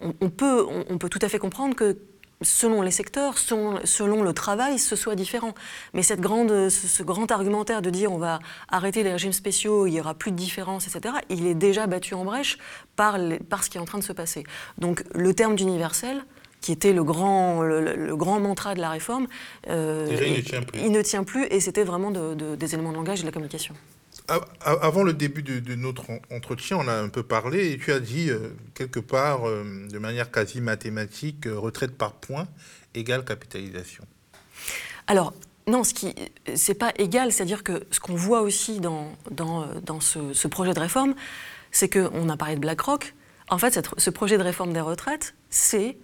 [0.00, 1.98] On, peut, on peut tout à fait comprendre que
[2.42, 5.54] selon les secteurs, selon, le travail, ce soit différent.
[5.94, 9.92] Mais cette grande, ce, grand argumentaire de dire on va arrêter les régimes spéciaux, il
[9.92, 12.58] n'y aura plus de différence, etc., il est déjà battu en brèche
[12.96, 14.44] par, par, ce qui est en train de se passer.
[14.78, 16.24] Donc le terme d'universel,
[16.60, 19.26] qui était le grand, le, grand mantra de la réforme,
[19.68, 20.80] euh, il, ne tient plus.
[20.80, 23.74] il ne tient plus et c'était vraiment des éléments de langage et de la communication.
[24.60, 28.30] Avant le début de, notre entretien, on a un peu parlé et tu as dit
[28.30, 32.46] euh, quelque part, euh, de manière quasi mathématique, retraite par points
[32.94, 34.04] égale capitalisation.
[35.06, 35.32] Alors,
[35.66, 36.14] non, ce qui
[36.54, 40.80] c'est pas égal, c'est-à-dire que ce qu'on voit aussi dans, dans, dans ce, projet de
[40.80, 41.14] réforme,
[41.70, 43.14] c'est qu'on a parlé de BlackRock.
[43.50, 45.96] En fait, ce projet de réforme des retraites, c'est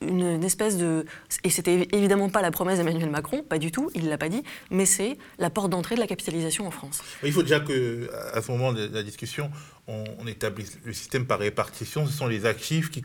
[0.00, 1.04] une, espèce de...
[1.44, 4.42] Et c'était évidemment pas la promesse d'Emmanuel Macron, pas du tout, il l'a pas dit,
[4.70, 7.02] mais c'est la porte d'entrée de la capitalisation en France.
[7.22, 9.50] Il faut déjà que, à ce moment de la discussion,
[9.86, 12.06] on, établit le système par répartition.
[12.06, 13.02] Ce sont les actifs qui,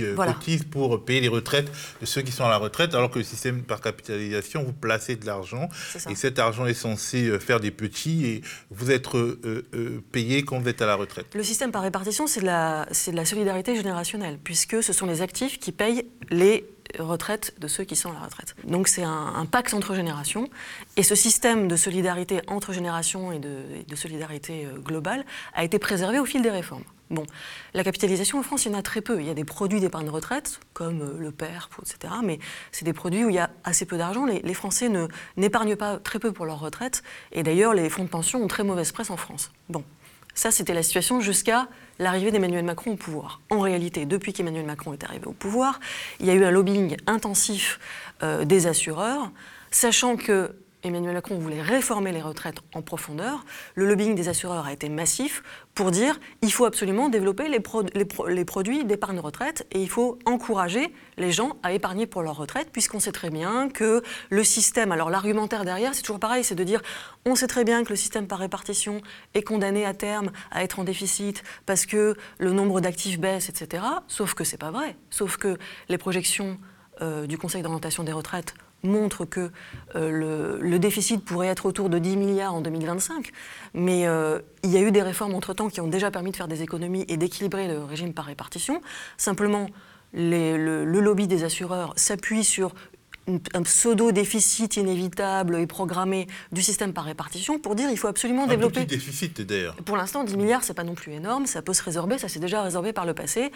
[0.00, 3.18] euh, cotisent pour payer les retraites de ceux qui sont à la retraite, alors que
[3.18, 5.68] le système par capitalisation, vous placez de l'argent
[6.08, 10.58] et cet argent est censé euh, faire des petits et vous êtes euh, payé quand
[10.58, 11.26] vous êtes à la retraite.
[11.34, 15.72] Le système par répartition, c'est de la solidarité générationnelle, puisque ce sont les actifs qui
[15.72, 16.64] payent les
[16.98, 18.54] retraite de ceux qui sont à la retraite.
[18.64, 20.48] Donc c'est un, pacte entre générations.
[20.96, 26.18] Et ce système de solidarité entre générations et de, solidarité euh, globale a été préservé
[26.18, 26.84] au fil des réformes.
[27.10, 27.24] Bon,
[27.74, 29.20] la capitalisation en France, il y en a très peu.
[29.20, 32.14] Il y a des produits d'épargne retraite, comme euh, le PERP, etc.
[32.24, 32.38] Mais
[32.72, 34.24] c'est des produits où il y a assez peu d'argent.
[34.26, 34.90] Les, les, Français
[35.36, 37.02] n'épargnent pas très peu pour leur retraite.
[37.32, 39.52] Et d'ailleurs, les fonds de pension ont très mauvaise presse en France.
[39.68, 39.84] Bon,
[40.34, 41.68] ça, c'était la situation jusqu'à
[41.98, 43.40] l'arrivée d'Emmanuel Macron au pouvoir.
[43.50, 45.80] En réalité, depuis qu'Emmanuel Macron est arrivé au pouvoir,
[46.20, 47.78] il y a eu un lobbying intensif
[48.22, 49.30] euh, des assureurs,
[49.70, 53.44] sachant que Emmanuel Macron voulait réformer les retraites en profondeur.
[53.74, 55.42] Le lobbying des assureurs a été massif
[55.74, 61.32] pour dire il faut absolument développer les, produits d'épargne retraite et il faut encourager les
[61.32, 65.64] gens à épargner pour leur retraite, puisqu'on sait très bien que le système, alors l'argumentaire
[65.64, 66.82] derrière, c'est toujours pareil, c'est de dire
[67.24, 69.00] on sait très bien que le système par répartition
[69.32, 73.82] est condamné à terme à être en déficit parce que le nombre d'actifs baisse, etc.
[74.06, 74.96] Sauf que c'est pas vrai.
[75.08, 75.56] Sauf que
[75.88, 76.58] les projections
[77.00, 79.50] euh, du Conseil d'orientation des retraites montre que
[79.96, 83.30] euh, le, déficit pourrait être autour de 10 milliards en 2025.
[83.74, 86.48] Mais euh, il y a eu des réformes entre-temps qui ont déjà permis de faire
[86.48, 88.80] des économies et d'équilibrer le régime par répartition.
[89.16, 89.68] Simplement,
[90.12, 92.74] le, lobby des assureurs s'appuie sur
[93.26, 98.80] un pseudo-déficit inévitable et programmé du système par répartition pour dire qu'il faut absolument développer.
[98.80, 99.76] Un petit déficit d'ailleurs.
[99.76, 102.40] Pour l'instant, 10 milliards, c'est pas non plus énorme, ça peut se résorber, ça s'est
[102.40, 103.50] déjà résorbé par le passé.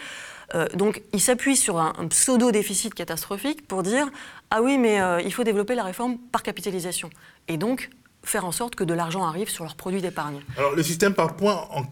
[0.55, 4.07] Euh, donc, il s'appuie sur un, pseudo-déficit catastrophique pour dire
[4.49, 7.09] ah oui, mais euh, il faut développer la réforme par capitalisation.
[7.47, 7.89] Et donc,
[8.23, 10.41] faire en sorte que de l'argent arrive sur leurs produits d'épargne.
[10.57, 11.83] Alors le système par points, en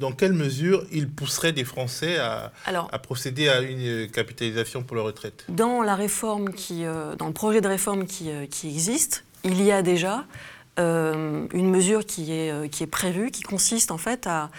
[0.00, 5.04] dans quelle mesure il pousserait des Français à, à, procéder à une capitalisation pour leur
[5.04, 5.44] retraite?
[5.48, 9.62] Dans la réforme qui, euh, dans le projet de réforme qui, euh, qui, existe, il
[9.62, 10.24] y a déjà
[10.78, 14.50] euh, une mesure qui est, qui est prévue, qui consiste en fait à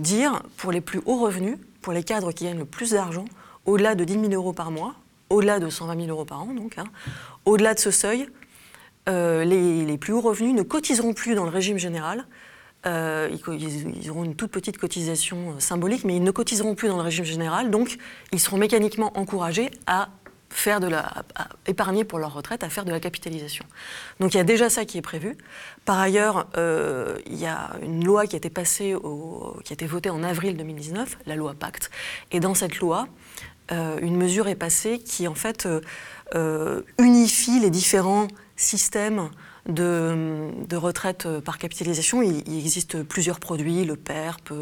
[0.00, 3.26] dire pour les plus hauts revenus, pour les cadres qui gagnent le plus d'argent,
[3.64, 4.96] au-delà de 10 000 euros par mois,
[5.30, 6.86] au-delà de 120 000 euros par an donc, hein,
[7.44, 8.28] au-delà de ce seuil,
[9.08, 12.26] euh, les, plus hauts revenus ne cotiseront plus dans le régime général.
[12.86, 16.96] Euh, ils, auront une toute petite cotisation euh, symbolique, mais ils ne cotiseront plus dans
[16.96, 17.98] le régime général, donc
[18.32, 20.10] ils seront mécaniquement encouragés à
[20.50, 21.24] faire de la,
[21.66, 23.64] épargner pour leur retraite, à faire de la capitalisation.
[24.20, 25.36] Donc il y a déjà ça qui est prévu.
[25.84, 28.96] Par ailleurs, il y a une loi qui passée,
[29.64, 31.90] qui a été votée en avril 2019, la loi Pacte,
[32.30, 33.08] et dans cette loi,
[33.70, 35.68] une mesure est passée qui en fait
[36.98, 39.30] unifie les différents système
[39.68, 42.22] de, retraite par capitalisation.
[42.22, 44.52] Il, existe plusieurs produits, le PERP,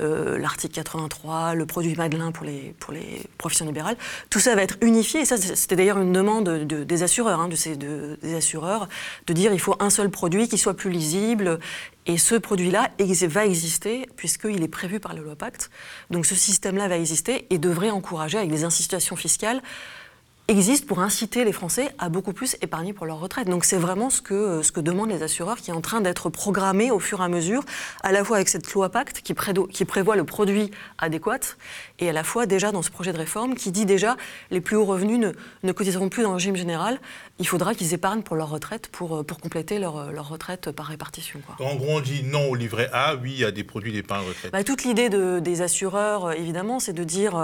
[0.00, 3.96] euh, l'article 83, le produit Madelin pour les, pour les professions libérales.
[4.30, 8.16] Tout ça va être unifié, et ça c'était d'ailleurs une demande des assureurs, hein, de
[8.22, 8.88] des assureurs,
[9.26, 11.58] de dire il faut un seul produit qui soit plus lisible.
[12.06, 12.90] Et ce produit-là
[13.28, 15.70] va exister puisqu'il est prévu par la loi Pacte.
[16.10, 19.62] Donc ce système-là va exister et devrait encourager, avec des incitations fiscales,
[20.52, 23.48] existe pour inciter les Français à beaucoup plus épargner pour leur retraite.
[23.48, 26.00] Donc c'est vraiment ce que, euh, ce que demandent les assureurs qui est en train
[26.00, 27.62] d'être programmé au fur et à mesure,
[28.02, 29.34] à la fois avec cette loi Pacte qui,
[29.70, 31.40] qui, prévoit le produit adéquat
[31.98, 34.16] et à la fois déjà dans ce projet de réforme qui dit déjà
[34.50, 37.00] les plus hauts revenus ne, ne cotiseront plus dans le régime général,
[37.38, 40.70] il faudra qu'ils épargnent pour leur retraite pour, euh, pour compléter leur, euh, leur retraite
[40.70, 41.40] par répartition.
[41.60, 44.52] En gros on dit non au livret A, oui à des produits d'épargne retraite.
[44.52, 47.34] Bah, toute l'idée de, des assureurs évidemment c'est de dire...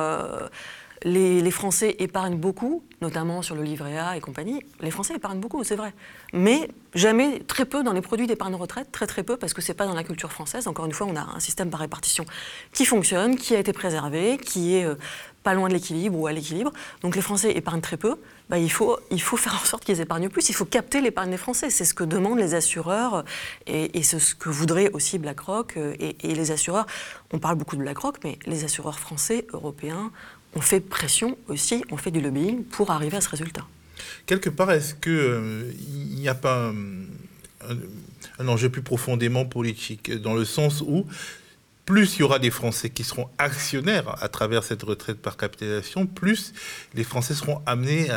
[1.05, 4.61] Les, Français épargnent beaucoup, notamment sur le livret A et compagnie.
[4.81, 5.95] Les Français épargnent beaucoup, c'est vrai.
[6.33, 9.71] Mais jamais, très peu dans les produits d'épargne retraite, très très peu, parce que ce
[9.71, 10.67] n'est pas dans la culture française.
[10.67, 12.25] Encore une fois, on a un système par répartition
[12.73, 14.97] qui fonctionne, qui a été préservé, qui est euh,
[15.43, 16.73] pas loin de l'équilibre ou à l'équilibre.
[17.03, 18.17] Donc les Français épargnent très peu.
[18.49, 20.49] Bah, il, faut, il faut faire en sorte qu'ils épargnent plus.
[20.49, 21.71] Il faut capter l'épargne des Français.
[21.71, 23.25] C'est ce que demandent les assureurs
[23.67, 26.87] et, c'est ce que voudrait aussi BlackRock euh, et les assureurs.
[27.33, 30.11] On parle beaucoup de BlackRock, mais les assureurs français, européens,
[30.55, 33.67] on fait pression aussi, on fait du lobbying pour arriver à ce résultat.
[34.27, 36.73] Quelque part, est-ce qu'il euh, n'y a pas
[38.39, 41.07] un, enjeu plus profondément politique, dans le sens où
[41.89, 46.05] plus il y aura des Français qui seront actionnaires à travers cette retraite par capitalisation,
[46.07, 46.53] plus
[46.93, 48.09] les Français seront amenés,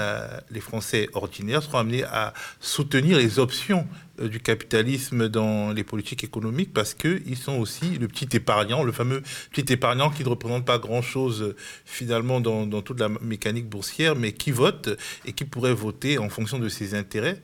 [0.49, 3.87] les Français ordinaires seront amenés à soutenir les options
[4.19, 8.91] euh, du capitalisme dans les politiques économiques parce qu'ils sont aussi le petit épargnant, le
[8.91, 11.55] fameux petit épargnant qui ne représente pas grand-chose euh,
[11.85, 14.89] finalement dans, toute la mécanique boursière, mais qui vote
[15.25, 17.41] et qui pourrait voter en fonction de ses intérêts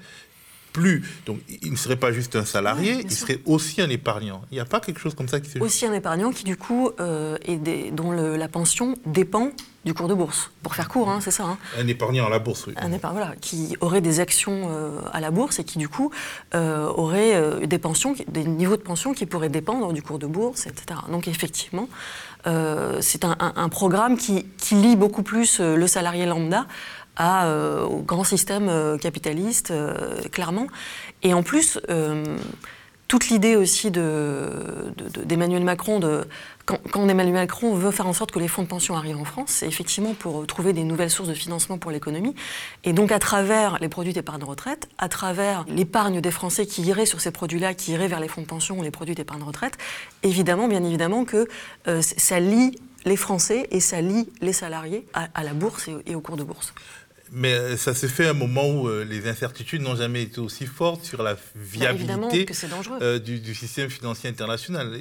[0.78, 1.04] plus.
[1.26, 4.42] Donc, il ne serait pas juste un salarié, il serait aussi un épargnant.
[4.52, 6.56] Il n'y a pas quelque chose comme ça qui se Aussi un épargnant qui, du
[6.56, 7.36] coup, euh,
[7.94, 9.52] dont la pension dépend
[9.86, 10.52] du cours de bourse.
[10.62, 11.46] Pour faire court, hein, c'est ça.
[11.46, 11.58] Hein.
[11.80, 12.74] Un épargnant à la bourse, oui.
[12.78, 16.12] Un épargnant, voilà, qui aurait des actions euh, à la bourse et qui, du coup,
[16.54, 20.68] euh, aurait des pensions, des niveaux de pension qui pourraient dépendre du cours de bourse,
[20.68, 21.00] etc.
[21.12, 21.90] Donc, effectivement,
[23.02, 26.66] c'est un, programme qui, qui lie beaucoup plus le salarié lambda
[27.20, 30.68] euh, au grand système euh, capitaliste, euh, clairement.
[31.24, 31.80] Et en plus,
[33.08, 36.28] toute l'idée aussi d'Emmanuel de, Macron, de,
[36.66, 39.26] quand, quand, Emmanuel Macron veut faire en sorte que les fonds de pension arrivent en
[39.26, 42.36] France, c'est effectivement pour trouver des nouvelles sources de financement pour l'économie.
[42.84, 47.06] Et donc à travers les produits d'épargne retraite, à travers l'épargne des Français qui irait
[47.06, 49.78] sur ces produits-là, qui irait vers les fonds de pension ou les produits d'épargne retraite,
[50.24, 51.48] évidemment, bien évidemment que
[52.02, 56.38] ça lie les Français et ça lie les salariés à, la bourse et au cours
[56.38, 56.74] de bourse.
[57.32, 60.40] Mais euh, ça se fait à un moment où euh, les incertitudes n'ont jamais été
[60.40, 62.46] aussi fortes sur la bah, viabilité
[63.02, 64.98] euh, du, système financier international.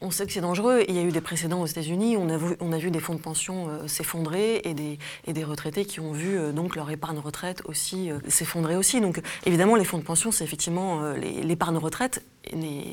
[0.00, 0.84] On sait que c'est dangereux.
[0.88, 2.16] Il y a eu des précédents aux États-Unis.
[2.16, 5.44] On, a vu, on a vu des fonds de pension s'effondrer et des, et des
[5.44, 9.00] retraités qui ont vu donc leur épargne retraite aussi s'effondrer aussi.
[9.00, 12.22] Donc évidemment, les fonds de pension, c'est effectivement l'épargne retraite,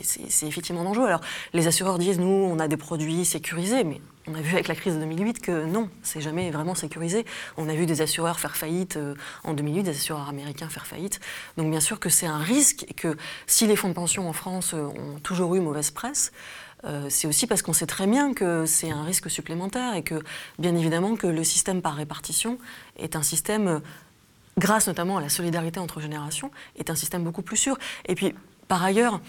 [0.02, 1.08] c'est effectivement dangereux.
[1.08, 1.22] Alors
[1.54, 4.76] les assureurs disent nous, on a des produits sécurisés, mais on a vu avec la
[4.76, 7.26] crise de 2008 que non, c'est jamais vraiment sécurisé.
[7.58, 11.20] On a vu des assureurs faire faillite euh, en 2008, des assureurs américains faire faillite.
[11.58, 14.34] Donc bien sûr que c'est un risque et que si les fonds de pension en
[14.34, 16.32] France euh, ont toujours eu mauvaise presse,
[16.84, 20.22] euh, c'est aussi parce qu'on sait très bien que c'est un risque supplémentaire et que
[20.60, 22.58] bien évidemment que le système par répartition
[22.98, 23.82] est un système,
[24.58, 27.78] grâce notamment à la solidarité entre générations, est un système beaucoup plus sûr.
[28.06, 28.36] Et puis
[28.68, 29.20] par ailleurs,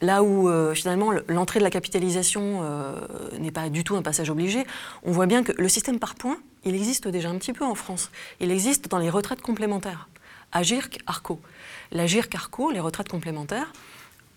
[0.00, 2.94] Là où euh, finalement l'entrée de la capitalisation euh,
[3.38, 4.64] n'est pas du tout un passage obligé,
[5.02, 7.74] on voit bien que le système par points, il existe déjà un petit peu en
[7.74, 8.10] France.
[8.40, 10.08] Il existe dans les retraites complémentaires.
[10.52, 11.40] Agirc, Arco.
[11.92, 13.72] La Arco, les retraites complémentaires,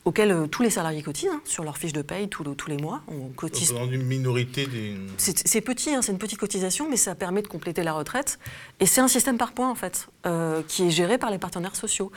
[0.06, 3.02] auxquels euh, tous les salariés cotisent hein, sur leur fiche de paye tous, les mois.
[3.08, 3.74] On cotise.
[3.74, 4.95] Dans une minorité des.
[5.17, 8.39] C'est petit, hein, c'est une petite cotisation, mais ça permet de compléter la retraite.
[8.80, 11.76] Et c'est un système par points, en fait, euh, qui est géré par les partenaires
[11.76, 12.12] sociaux.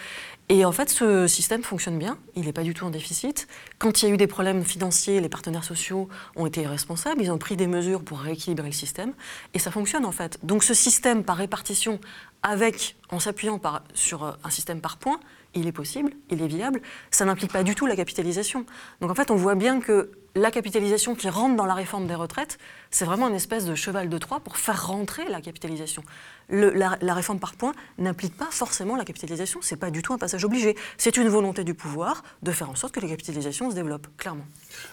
[0.51, 3.49] Et en fait, ce système fonctionne bien, il n'est pas du tout en déficit.
[3.79, 7.31] Quand il y a eu des problèmes financiers, les partenaires sociaux ont été responsables, ils
[7.31, 9.15] ont pris des mesures pour rééquilibrer le système,
[9.55, 10.39] et ça fonctionne en fait.
[10.43, 11.99] Donc ce système par répartition,
[12.43, 13.59] avec, en s'appuyant
[13.95, 15.19] sur euh, un système par points,
[15.55, 18.67] il est possible, il est viable, ça n'implique pas du tout la capitalisation.
[19.01, 22.15] Donc en fait, on voit bien que la capitalisation qui rentre dans la réforme des
[22.15, 22.59] retraites,
[22.91, 26.03] c'est vraiment une espèce de cheval de Troie pour faire rentrer la capitalisation
[26.49, 29.61] la, réforme par points n'implique pas forcément la capitalisation.
[29.63, 30.77] Ce n'est pas du tout un passage obligé.
[30.99, 34.47] C'est une volonté du pouvoir de faire en sorte que la capitalisation se développe, clairement.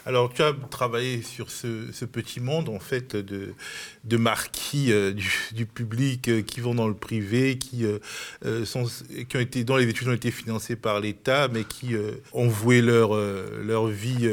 [0.06, 3.54] Alors, tu as travaillé sur ce, petit monde, en fait, de,
[4.04, 5.12] de marquis euh,
[5.52, 8.84] du, public euh, qui vont dans le privé, qui, euh, sont,
[9.28, 11.94] qui ont été, dont les études ont été financées par l'État, mais qui
[12.32, 14.28] ont voué leur, leur vie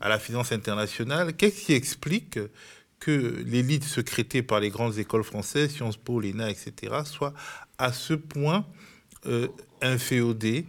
[0.00, 1.34] à la finance internationale.
[1.34, 2.38] Qu'est-ce qui explique
[2.98, 7.34] que l'élite secrétée par les grandes écoles françaises, Sciences Po, l'ENA, etc., soit
[7.78, 8.66] à ce point
[9.26, 9.48] euh,
[9.82, 10.66] inféodée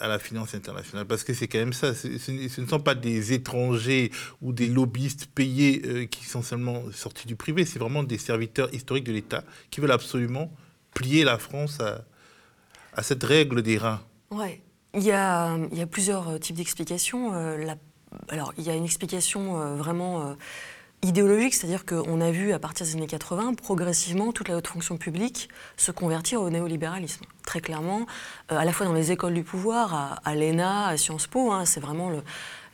[0.00, 1.06] à la finance internationale?
[1.06, 5.26] Parce que c'est quand même ça, ce, ne sont pas des étrangers ou des lobbyistes
[5.26, 9.44] payés euh, qui sont seulement sortis du privé, c'est vraiment des serviteurs historiques de l'État
[9.70, 10.52] qui veulent absolument
[10.94, 14.02] plier la France à, cette règle des reins.
[14.30, 14.60] Oui,
[14.94, 15.56] il y a,
[15.90, 17.34] plusieurs types d'explications.
[17.34, 17.74] Euh,
[18.28, 20.34] alors, il y a une explication vraiment
[21.02, 24.96] idéologique, c'est-à-dire qu'on a vu à partir des années 80 progressivement toute la haute fonction
[24.96, 27.24] publique se convertir au néolibéralisme.
[27.44, 28.06] Très clairement,
[28.52, 31.64] euh, à la fois dans les écoles du pouvoir, à, l'ENA, à Sciences Po, hein,
[31.64, 32.12] c'est vraiment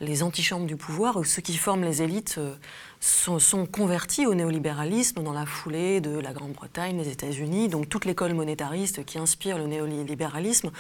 [0.03, 2.55] les antichambres du pouvoir, où ceux qui forment les élites euh,
[3.01, 7.68] sont, convertis au néolibéralisme dans la foulée de la Grande-Bretagne, les États-Unis.
[7.68, 10.70] Donc toute l'école monétariste qui inspire le néolibéralisme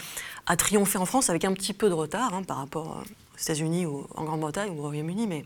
[0.46, 3.02] a triomphé en France avec un petit peu de retard hein, par rapport
[3.38, 5.44] aux États-Unis, ou en Grande-Bretagne ou au Royaume-Uni, mais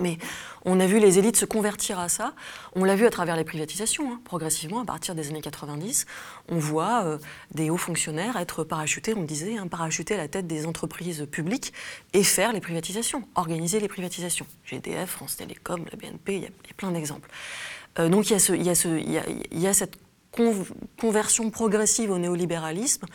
[0.00, 0.18] mais
[0.64, 2.34] on a vu les élites se convertir à ça.
[2.74, 4.20] On l'a vu à travers les privatisations, hein.
[4.24, 6.06] progressivement, à partir des années 90.
[6.48, 7.18] On voit euh,
[7.52, 11.72] des hauts fonctionnaires être parachutés, on disait, hein, parachutés à la tête des entreprises publiques
[12.12, 14.46] et faire les privatisations, organiser les privatisations.
[14.64, 17.30] GDF, France Télécom, la BNP, il y, a plein d'exemples.
[17.96, 19.86] donc il y, y y a, il
[20.96, 23.06] conversion progressive au néolibéralisme,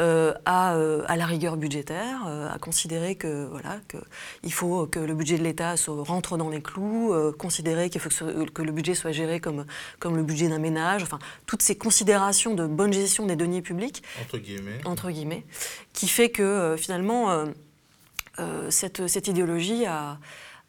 [0.00, 3.98] euh, à, euh, à, la rigueur budgétaire, euh, à considérer que voilà que
[4.42, 8.48] il faut que le budget de l'État rentre dans les clous, considérer qu'il faut que,
[8.50, 9.66] que, le budget soit géré comme
[9.98, 14.02] comme le budget d'un ménage, enfin toutes ces considérations de bonne gestion des deniers publics
[14.22, 15.44] entre guillemets, entre guillemets
[15.92, 17.44] qui fait que finalement
[18.70, 20.18] cette, cette idéologie a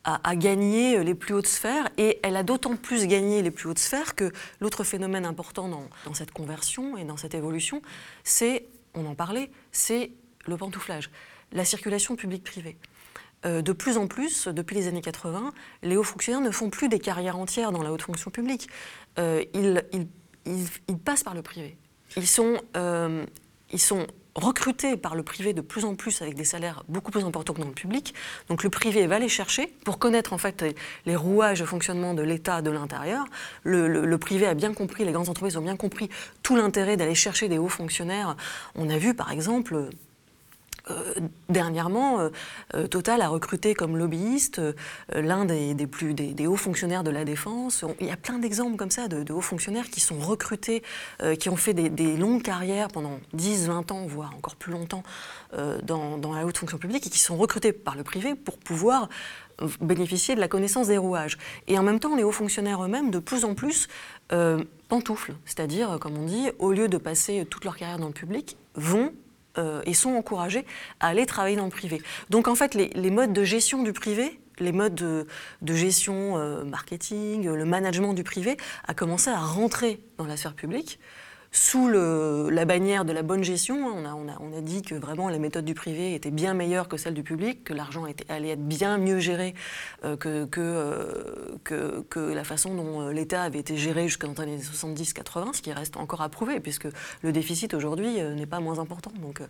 [0.03, 3.79] a, gagné les plus hautes sphères et elle a d'autant plus gagné les plus hautes
[3.79, 7.81] sphères que l'autre phénomène important dans, cette conversion et dans cette évolution,
[8.23, 10.11] c'est, on en parlait, c'est
[10.45, 11.09] le pantouflage,
[11.51, 12.77] la circulation publique-privée.
[13.45, 16.89] Euh, de plus en plus, depuis les années 80, les hauts fonctionnaires ne font plus
[16.89, 18.69] des carrières entières dans la haute fonction publique.
[19.19, 21.77] Euh, ils, passent par le privé.
[22.15, 23.25] Ils sont, euh,
[23.71, 27.23] ils sont recrutés par le privé de plus en plus avec des salaires beaucoup plus
[27.23, 28.13] importants que dans le public.
[28.49, 30.65] Donc le privé va les chercher pour connaître en fait
[31.05, 33.25] les rouages de fonctionnement de l'État de l'intérieur.
[33.63, 36.09] Le, privé a bien compris, les grandes entreprises ont bien compris
[36.41, 38.35] tout l'intérêt d'aller chercher des hauts fonctionnaires.
[38.75, 39.89] On a vu par exemple
[40.89, 41.13] euh,
[41.47, 42.29] dernièrement, euh,
[42.73, 44.61] euh, Total a recruté comme lobbyiste
[45.13, 47.85] l'un des, plus des, hauts fonctionnaires de la défense.
[48.01, 50.83] il y a plein d'exemples comme ça de, hauts fonctionnaires qui sont recrutés,
[51.39, 55.03] qui ont fait des, longues carrières pendant 10, 20 ans, voire encore plus longtemps
[55.83, 59.09] dans, dans, la haute fonction publique et qui sont recrutés par le privé pour pouvoir
[59.81, 61.37] bénéficier de la connaissance des rouages.
[61.67, 63.87] Et en même temps, les hauts fonctionnaires eux-mêmes, de plus en plus,
[64.89, 65.35] pantouflent.
[65.45, 69.13] C'est-à-dire, comme on dit, au lieu de passer toute leur carrière dans le public, vont
[69.57, 70.65] euh, et sont encouragés
[70.99, 72.01] à aller travailler dans le privé.
[72.29, 77.47] Donc en fait, les, modes de gestion du privé, les modes de, gestion euh, marketing,
[77.47, 80.99] le management du privé, a commencé à rentrer dans la sphère publique
[81.53, 83.95] sous la bannière de la bonne gestion.
[83.95, 87.13] Hein, on a, dit que vraiment la méthode du privé était bien meilleure que celle
[87.13, 89.53] du public, que l'argent allait être bien mieux géré
[90.03, 95.53] euh, euh, que, la façon dont euh, l'État avait été géré jusqu'à les années 70-80,
[95.53, 96.87] ce qui reste encore à prouver, puisque
[97.21, 99.11] le déficit aujourd'hui n'est pas moins important.
[99.21, 99.41] Donc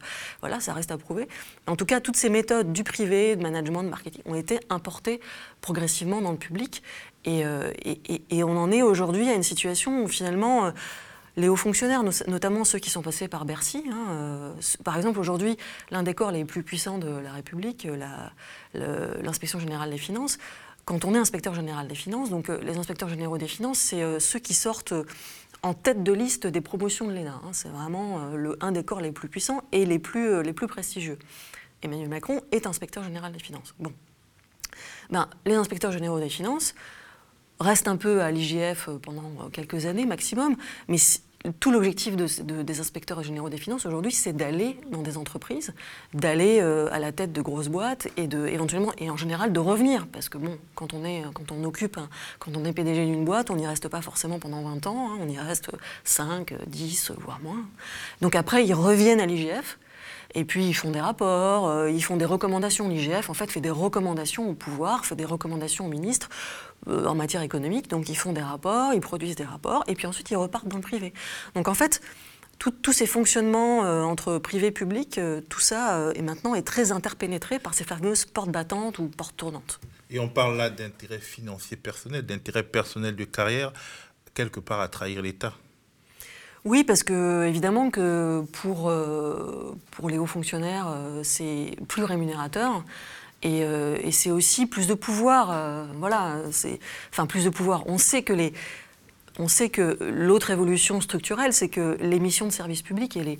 [0.41, 1.29] voilà, ça reste à prouver.
[1.67, 5.21] En tout cas, toutes ces méthodes du privé, de management, de marketing, ont été importées
[5.61, 6.83] progressivement dans le public.
[7.25, 10.73] Et on en est aujourd'hui à une situation où finalement
[11.35, 13.83] les hauts fonctionnaires, notamment ceux qui sont passés par Bercy.
[13.89, 14.53] Hein, euh,
[14.83, 15.57] par exemple, aujourd'hui,
[15.89, 20.37] l'un des corps les plus puissants de la République, euh, l'inspection générale des finances,
[20.85, 24.19] quand on est inspecteur général des finances, donc euh, les inspecteurs généraux des finances, c'est
[24.19, 24.93] ceux qui sortent
[25.63, 27.39] en tête de liste des promotions de l'ENA.
[27.43, 27.49] Hein.
[27.53, 31.17] c'est vraiment le, un des corps les plus puissants et les plus, les plus prestigieux.
[31.81, 33.73] Emmanuel Macron est inspecteur général des finances.
[33.79, 33.93] Bon.
[35.09, 36.75] Ben, les inspecteurs généraux des finances,
[37.63, 40.55] reste un peu à l'IGF euh, pendant euh, quelques années maximum,
[40.87, 40.97] mais
[41.59, 45.73] tout l'objectif des inspecteurs généraux des finances aujourd'hui, c'est d'aller dans des entreprises,
[46.13, 49.59] d'aller euh, à la tête de grosses boîtes et de, éventuellement, et en général, de
[49.59, 50.07] revenir.
[50.07, 51.99] Parce que bon, quand on, est, quand on occupe,
[52.39, 55.17] quand on est PDG d'une boîte, on n'y reste pas forcément pendant 20 ans, hein,
[55.19, 55.69] on y reste
[56.05, 57.65] 5, 10, voire moins.
[58.21, 59.79] Donc après, ils reviennent à l'IGF
[60.35, 62.87] et puis ils font des rapports, ils font des recommandations.
[62.87, 66.29] L'IGF en fait fait des recommandations au pouvoir, fait des recommandations au ministre
[66.87, 67.89] euh, en matière économique.
[67.89, 70.77] Donc ils font des rapports, ils produisent des rapports, et puis ensuite ils repartent dans
[70.77, 71.13] le privé.
[71.55, 72.01] Donc en fait,
[72.59, 75.19] tous ces fonctionnements euh, entre privé et public,
[75.49, 79.79] tout ça est maintenant est très interpénétré par ces fameuses portes battantes ou portes tournantes.
[80.09, 83.73] Et on parle là d'intérêt financier personnel, d'intérêt personnel de carrière,
[84.33, 85.53] quelque part à trahir l'État.
[86.65, 92.85] Oui, parce que évidemment que pour, euh, pour les hauts fonctionnaires, euh, c'est plus rémunérateur.
[93.43, 95.87] Et, euh, et c'est aussi plus de pouvoir.
[95.99, 96.79] voilà, c'est,
[97.11, 97.83] enfin plus de pouvoir.
[97.87, 98.53] On sait que les,
[99.39, 103.37] on sait que l'autre évolution structurelle, c'est que les missions de service public et,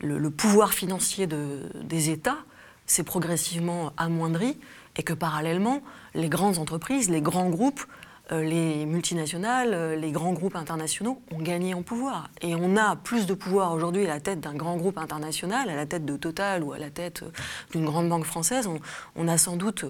[0.00, 2.38] le, pouvoir financier de, des États
[2.86, 4.58] s'est progressivement amoindri
[4.96, 5.82] et que parallèlement,
[6.14, 11.40] les grandes entreprises, les grands groupes euh, les multinationales, euh, les grands groupes internationaux ont
[11.40, 12.30] gagné en pouvoir.
[12.42, 15.76] Et on a plus de pouvoir aujourd'hui à la tête d'un grand groupe international, à
[15.76, 17.30] la tête de Total ou à la tête euh,
[17.72, 18.68] d'une grande banque française.
[19.16, 19.86] On, a sans doute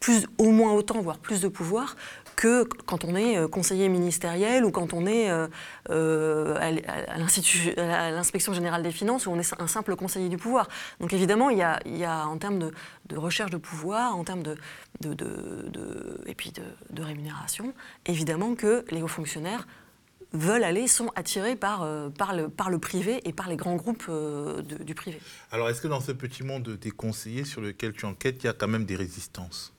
[0.00, 1.96] plus, au moins autant, voire plus de pouvoir
[2.38, 5.48] que quand on est euh, conseiller ministériel ou quand on est euh,
[5.90, 10.68] euh, à l'inspection générale des finances où on est un simple conseiller du pouvoir.
[11.00, 14.56] Donc évidemment, il y a, en termes de, recherche de pouvoir, en termes de,
[16.96, 17.74] rémunération,
[18.06, 19.66] évidemment que les hauts fonctionnaires
[20.32, 24.08] veulent aller, sont attirés par, par, le, par le privé et par les grands groupes
[24.84, 25.18] du privé.
[25.50, 28.50] Alors est-ce que dans ce petit monde des conseillers sur lequel tu enquêtes, il y
[28.50, 29.74] a quand même des résistances?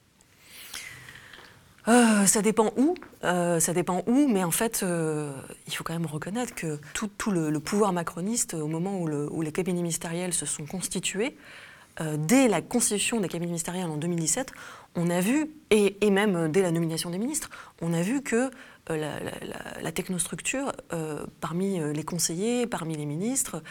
[1.90, 5.32] Euh, ça dépend où, euh, ça dépend où, mais en fait, euh,
[5.68, 9.82] il faut quand même reconnaître que tout, le, pouvoir macroniste, au moment où, les cabinets
[9.82, 11.36] ministériels se sont constitués,
[12.18, 14.54] dès la constitution des cabinets ministériels en 2017,
[14.96, 17.50] on a vu, et, même dès la nomination des ministres,
[17.82, 18.50] on a vu que
[18.88, 20.72] la, technostructure,
[21.42, 23.62] parmi les conseillers, parmi les ministres,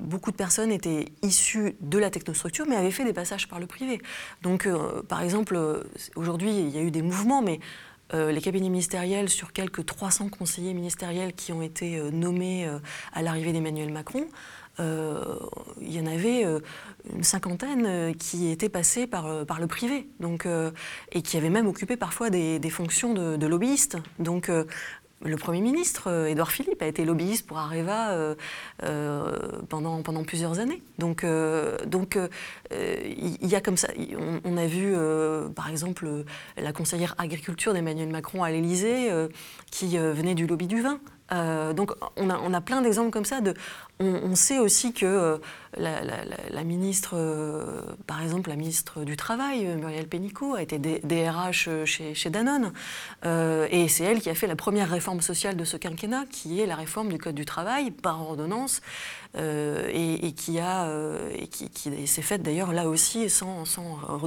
[0.00, 3.66] beaucoup de personnes étaient issues de la technostructure, mais avaient fait des passages par le
[3.66, 4.00] privé.
[4.42, 4.68] Donc,
[5.08, 5.58] par exemple,
[6.14, 7.60] aujourd'hui, il y a eu des mouvements, mais
[8.14, 12.78] euh, les cabinets ministériels, sur quelques 300 conseillers ministériels qui ont été euh, nommés euh,
[13.12, 14.26] à l'arrivée d'Emmanuel Macron,
[14.78, 16.44] il y en avait
[17.10, 20.46] une cinquantaine qui étaient passés par, par le privé, donc,
[21.12, 23.96] et qui avaient même occupé parfois des, fonctions de, de lobbyistes.
[24.18, 24.50] Donc
[25.24, 28.34] le Premier ministre, euh, Édouard Philippe, a été lobbyiste pour Areva euh,
[28.82, 30.82] euh, pendant, plusieurs années.
[30.98, 32.28] Donc, il
[33.48, 33.88] y a comme ça.
[34.44, 34.94] On, a vu,
[35.54, 36.24] par exemple,
[36.56, 39.10] la conseillère agriculture d'Emmanuel Macron à l'Élysée,
[39.70, 41.00] qui venait du lobby du vin.
[41.32, 43.40] Euh, donc on a, plein d'exemples comme ça.
[43.98, 45.38] On, sait aussi que euh,
[45.76, 52.30] la, ministre, euh, par exemple la ministre du Travail, Muriel Pénicaud, a été DRH chez,
[52.30, 52.72] Danone.
[53.24, 56.66] et c'est elle qui a fait la première réforme sociale de ce quinquennat, qui est
[56.66, 58.80] la réforme du Code du travail par ordonnance,
[59.38, 60.88] et, qui, a,
[61.50, 63.64] qui, s'est faite d'ailleurs là aussi sans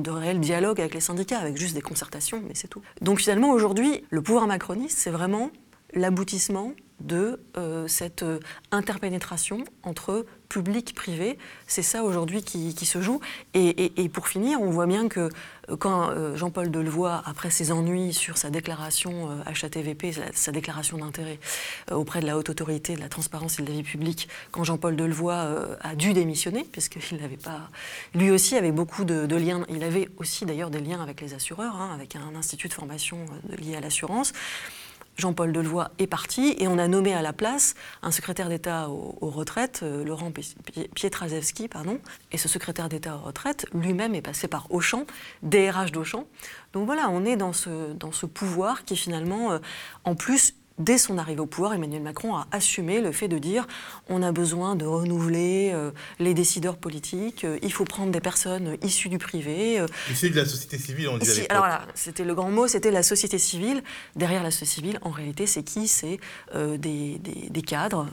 [0.01, 2.81] de réel dialogue avec les syndicats, avec juste des concertations, mais c'est tout.
[3.01, 5.51] Donc finalement aujourd'hui, le pouvoir macroniste, c'est vraiment
[5.93, 8.39] l'aboutissement de euh, cette euh,
[8.71, 11.37] interpénétration entre public et privé.
[11.67, 13.19] C'est ça aujourd'hui qui, se joue.
[13.53, 15.29] Et, pour finir, on voit bien que
[15.69, 21.39] euh, quand Jean-Paul Delevoye, après ses ennuis sur sa déclaration HATVP, sa, déclaration d'intérêt
[21.91, 24.95] auprès de la haute autorité de la transparence et de la vie publique, quand Jean-Paul
[24.95, 27.69] Delevoye a dû démissionner, puisqu'il n'avait pas...
[28.15, 31.75] Lui aussi avait beaucoup de, liens, il avait aussi d'ailleurs des liens avec les assureurs,
[31.75, 33.19] hein, avec un institut de formation
[33.59, 34.33] lié à l'assurance.
[35.19, 39.29] Jean-Paul Delevoye est parti et on a nommé à la place un secrétaire d'État aux,
[39.29, 40.31] retraites, euh, Laurent
[40.95, 41.99] Pietraszewski, pardon.
[42.31, 45.05] Et ce secrétaire d'État aux retraites, lui-même est passé par Auchan,
[45.43, 46.25] DRH d'Auchan.
[46.73, 49.59] Donc voilà, on est dans ce, dans ce pouvoir qui finalement, euh,
[50.05, 53.67] en plus, dès son arrivée au pouvoir, Emmanuel Macron a assumé le fait de dire
[54.07, 58.77] on a besoin de renouveler euh, les décideurs politiques, euh, il faut prendre des personnes
[58.81, 59.79] issues du privé.
[59.79, 62.91] Euh, issues de la société civile, on dit Alors voilà, c'était le grand mot, c'était
[62.91, 63.83] la société civile.
[64.15, 65.87] Derrière la société civile, en réalité, c'est qui?
[65.87, 66.19] C'est
[66.55, 68.07] des, des, cadres,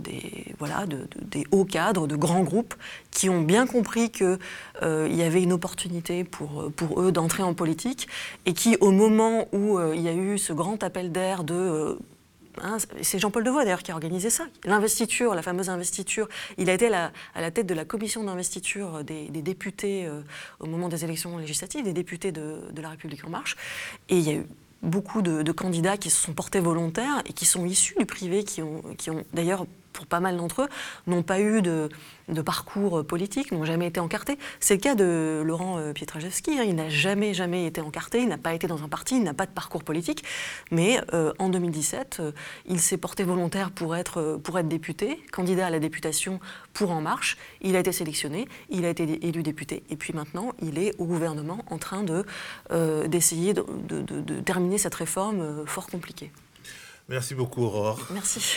[0.00, 2.74] des, voilà, des hauts cadres de grands groupes
[3.10, 4.38] qui ont bien compris qu'il
[4.82, 8.08] y avait une opportunité pour, pour eux d'entrer en politique
[8.46, 11.98] et qui, au moment où il y a eu ce grand appel d'air de
[12.62, 14.46] Hein, c'est Jean-Paul Devoix d'ailleurs qui a organisé ça.
[14.64, 16.28] L'investiture, la fameuse investiture,
[16.58, 20.22] il a été à la, tête de la commission d'investiture des, députés euh,
[20.60, 23.56] au moment des élections législatives, des députés de, La République En Marche.
[24.08, 24.46] Et il y a eu
[24.82, 28.62] beaucoup de, candidats qui se sont portés volontaires et qui sont issus du privé, qui
[28.62, 28.82] ont
[29.32, 30.68] d'ailleurs pour pas mal d'entre eux,
[31.06, 31.88] n'ont pas eu de,
[32.44, 34.36] parcours politique, n'ont jamais été encartés.
[34.60, 36.58] C'est le cas de Laurent euh, Pietraszewski.
[36.58, 36.64] Hein.
[36.66, 39.32] il n'a jamais, jamais été encarté, il n'a pas été dans un parti, il n'a
[39.32, 40.24] pas de parcours politique.
[40.70, 42.32] Mais euh, en 2017, euh,
[42.66, 46.40] il s'est porté volontaire pour être, pour être député, candidat à la députation
[46.74, 47.38] pour En Marche.
[47.62, 49.84] Il a été sélectionné, il a été élu député.
[49.88, 52.04] Et puis maintenant, il est au gouvernement en train
[53.06, 56.32] d'essayer de, de terminer cette réforme fort compliquée.
[57.08, 58.00] Merci beaucoup, Aurore.
[58.10, 58.56] Merci